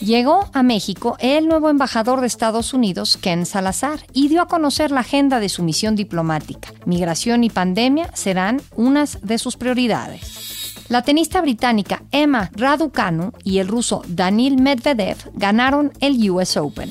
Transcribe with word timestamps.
Llegó 0.00 0.48
a 0.52 0.62
México 0.62 1.16
el 1.20 1.48
nuevo 1.48 1.70
embajador 1.70 2.20
de 2.20 2.26
Estados 2.26 2.74
Unidos, 2.74 3.16
Ken 3.16 3.46
Salazar, 3.46 4.00
y 4.12 4.28
dio 4.28 4.42
a 4.42 4.48
conocer 4.48 4.90
la 4.90 5.00
agenda 5.00 5.40
de 5.40 5.48
su 5.48 5.62
misión 5.62 5.96
diplomática. 5.96 6.72
Migración 6.84 7.44
y 7.44 7.50
pandemia 7.50 8.10
serán 8.14 8.60
unas 8.76 9.18
de 9.22 9.38
sus 9.38 9.56
prioridades. 9.56 10.74
La 10.88 11.02
tenista 11.02 11.40
británica 11.40 12.02
Emma 12.10 12.50
Raducanu 12.54 13.32
y 13.42 13.58
el 13.58 13.68
ruso 13.68 14.02
Danil 14.06 14.60
Medvedev 14.60 15.16
ganaron 15.34 15.92
el 16.00 16.30
US 16.30 16.56
Open 16.58 16.90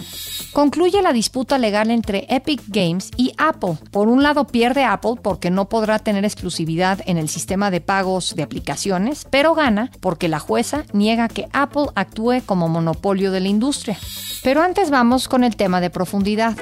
concluye 0.53 1.01
la 1.01 1.11
disputa 1.11 1.57
legal 1.57 1.91
entre 1.91 2.25
Epic 2.29 2.61
Games 2.67 3.11
y 3.17 3.33
Apple. 3.37 3.77
Por 3.91 4.07
un 4.07 4.23
lado 4.23 4.45
pierde 4.45 4.83
Apple 4.83 5.15
porque 5.21 5.49
no 5.49 5.67
podrá 5.67 5.99
tener 5.99 6.23
exclusividad 6.23 6.99
en 7.05 7.17
el 7.17 7.27
sistema 7.27 7.71
de 7.71 7.81
pagos 7.81 8.35
de 8.35 8.43
aplicaciones, 8.43 9.27
pero 9.29 9.55
gana 9.55 9.91
porque 9.99 10.27
la 10.27 10.39
jueza 10.39 10.85
niega 10.93 11.27
que 11.27 11.47
Apple 11.51 11.87
actúe 11.95 12.41
como 12.45 12.69
monopolio 12.69 13.31
de 13.31 13.41
la 13.41 13.47
industria. 13.47 13.97
Pero 14.43 14.61
antes 14.61 14.89
vamos 14.91 15.27
con 15.27 15.43
el 15.43 15.55
tema 15.55 15.81
de 15.81 15.89
profundidad. 15.89 16.53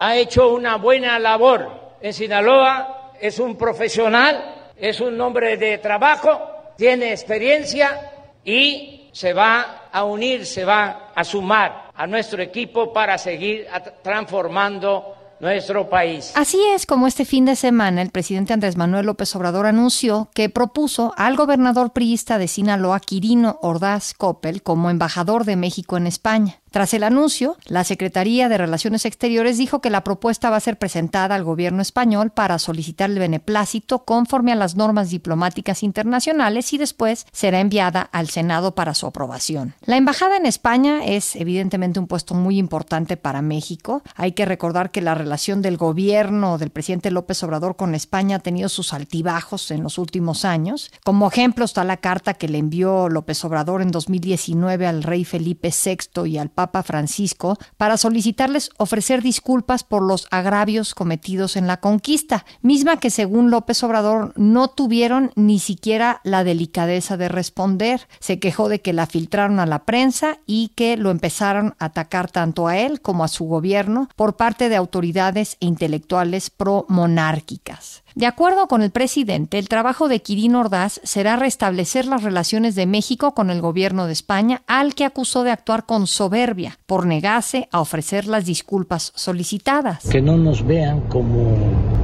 Ha 0.00 0.16
hecho 0.16 0.52
una 0.52 0.76
buena 0.76 1.18
labor 1.18 1.96
en 2.00 2.12
Sinaloa, 2.12 3.12
es 3.20 3.38
un 3.38 3.56
profesional, 3.56 4.70
es 4.76 5.00
un 5.00 5.20
hombre 5.20 5.56
de 5.56 5.78
trabajo, 5.78 6.40
tiene 6.76 7.10
experiencia 7.10 8.10
y 8.44 9.01
se 9.12 9.32
va 9.32 9.88
a 9.92 10.04
unir, 10.04 10.46
se 10.46 10.64
va 10.64 11.12
a 11.14 11.22
sumar 11.22 11.90
a 11.94 12.06
nuestro 12.06 12.42
equipo 12.42 12.92
para 12.92 13.18
seguir 13.18 13.66
transformando 14.02 15.14
nuestro 15.38 15.90
país. 15.90 16.32
Así 16.36 16.58
es 16.74 16.86
como 16.86 17.06
este 17.06 17.24
fin 17.24 17.44
de 17.44 17.56
semana 17.56 18.00
el 18.00 18.10
presidente 18.10 18.52
Andrés 18.52 18.76
Manuel 18.76 19.06
López 19.06 19.34
Obrador 19.36 19.66
anunció 19.66 20.30
que 20.34 20.48
propuso 20.48 21.12
al 21.16 21.36
gobernador 21.36 21.92
priista 21.92 22.38
de 22.38 22.48
Sinaloa, 22.48 23.00
Quirino 23.00 23.58
Ordaz 23.60 24.14
Coppel, 24.14 24.62
como 24.62 24.88
embajador 24.88 25.44
de 25.44 25.56
México 25.56 25.96
en 25.96 26.06
España. 26.06 26.61
Tras 26.72 26.94
el 26.94 27.04
anuncio, 27.04 27.58
la 27.66 27.84
Secretaría 27.84 28.48
de 28.48 28.56
Relaciones 28.56 29.04
Exteriores 29.04 29.58
dijo 29.58 29.82
que 29.82 29.90
la 29.90 30.04
propuesta 30.04 30.48
va 30.48 30.56
a 30.56 30.60
ser 30.60 30.78
presentada 30.78 31.34
al 31.34 31.44
gobierno 31.44 31.82
español 31.82 32.30
para 32.30 32.58
solicitar 32.58 33.10
el 33.10 33.18
beneplácito 33.18 34.06
conforme 34.06 34.52
a 34.52 34.56
las 34.56 34.74
normas 34.74 35.10
diplomáticas 35.10 35.82
internacionales 35.82 36.72
y 36.72 36.78
después 36.78 37.26
será 37.30 37.60
enviada 37.60 38.00
al 38.00 38.30
Senado 38.30 38.74
para 38.74 38.94
su 38.94 39.06
aprobación. 39.06 39.74
La 39.84 39.98
embajada 39.98 40.38
en 40.38 40.46
España 40.46 41.04
es 41.04 41.36
evidentemente 41.36 42.00
un 42.00 42.06
puesto 42.06 42.34
muy 42.34 42.56
importante 42.56 43.18
para 43.18 43.42
México. 43.42 44.02
Hay 44.16 44.32
que 44.32 44.46
recordar 44.46 44.90
que 44.90 45.02
la 45.02 45.14
relación 45.14 45.60
del 45.60 45.76
gobierno 45.76 46.56
del 46.56 46.70
presidente 46.70 47.10
López 47.10 47.42
Obrador 47.42 47.76
con 47.76 47.94
España 47.94 48.36
ha 48.36 48.38
tenido 48.38 48.70
sus 48.70 48.94
altibajos 48.94 49.70
en 49.72 49.82
los 49.82 49.98
últimos 49.98 50.46
años. 50.46 50.90
Como 51.04 51.28
ejemplo 51.28 51.66
está 51.66 51.84
la 51.84 51.98
carta 51.98 52.32
que 52.32 52.48
le 52.48 52.56
envió 52.56 53.10
López 53.10 53.44
Obrador 53.44 53.82
en 53.82 53.90
2019 53.90 54.86
al 54.86 55.02
rey 55.02 55.26
Felipe 55.26 55.70
VI 55.70 56.30
y 56.30 56.38
al 56.38 56.48
Francisco 56.82 57.58
para 57.76 57.96
solicitarles 57.96 58.70
ofrecer 58.78 59.22
disculpas 59.22 59.84
por 59.84 60.02
los 60.02 60.26
agravios 60.30 60.94
cometidos 60.94 61.56
en 61.56 61.66
la 61.66 61.78
conquista, 61.78 62.44
misma 62.60 62.98
que 62.98 63.10
según 63.10 63.50
López 63.50 63.82
Obrador 63.82 64.32
no 64.36 64.68
tuvieron 64.68 65.32
ni 65.34 65.58
siquiera 65.58 66.20
la 66.24 66.44
delicadeza 66.44 67.16
de 67.16 67.28
responder. 67.28 68.08
Se 68.20 68.38
quejó 68.38 68.68
de 68.68 68.80
que 68.80 68.92
la 68.92 69.06
filtraron 69.06 69.60
a 69.60 69.66
la 69.66 69.84
prensa 69.84 70.38
y 70.46 70.68
que 70.68 70.96
lo 70.96 71.10
empezaron 71.10 71.74
a 71.78 71.86
atacar 71.86 72.30
tanto 72.30 72.68
a 72.68 72.78
él 72.78 73.00
como 73.00 73.24
a 73.24 73.28
su 73.28 73.44
gobierno 73.44 74.08
por 74.16 74.36
parte 74.36 74.68
de 74.68 74.76
autoridades 74.76 75.56
e 75.60 75.66
intelectuales 75.66 76.50
pro-monárquicas. 76.50 78.01
De 78.14 78.26
acuerdo 78.26 78.68
con 78.68 78.82
el 78.82 78.90
presidente, 78.90 79.58
el 79.58 79.68
trabajo 79.68 80.08
de 80.08 80.20
Quirino 80.20 80.60
Ordaz 80.60 81.00
será 81.02 81.36
restablecer 81.36 82.06
las 82.06 82.22
relaciones 82.22 82.74
de 82.74 82.86
México 82.86 83.32
con 83.34 83.50
el 83.50 83.60
gobierno 83.60 84.06
de 84.06 84.12
España, 84.12 84.62
al 84.66 84.94
que 84.94 85.04
acusó 85.04 85.44
de 85.44 85.50
actuar 85.50 85.86
con 85.86 86.06
soberbia 86.06 86.78
por 86.86 87.06
negarse 87.06 87.68
a 87.72 87.80
ofrecer 87.80 88.26
las 88.26 88.44
disculpas 88.44 89.12
solicitadas. 89.14 90.04
Que 90.10 90.20
no 90.20 90.36
nos 90.36 90.66
vean 90.66 91.00
como 91.08 91.56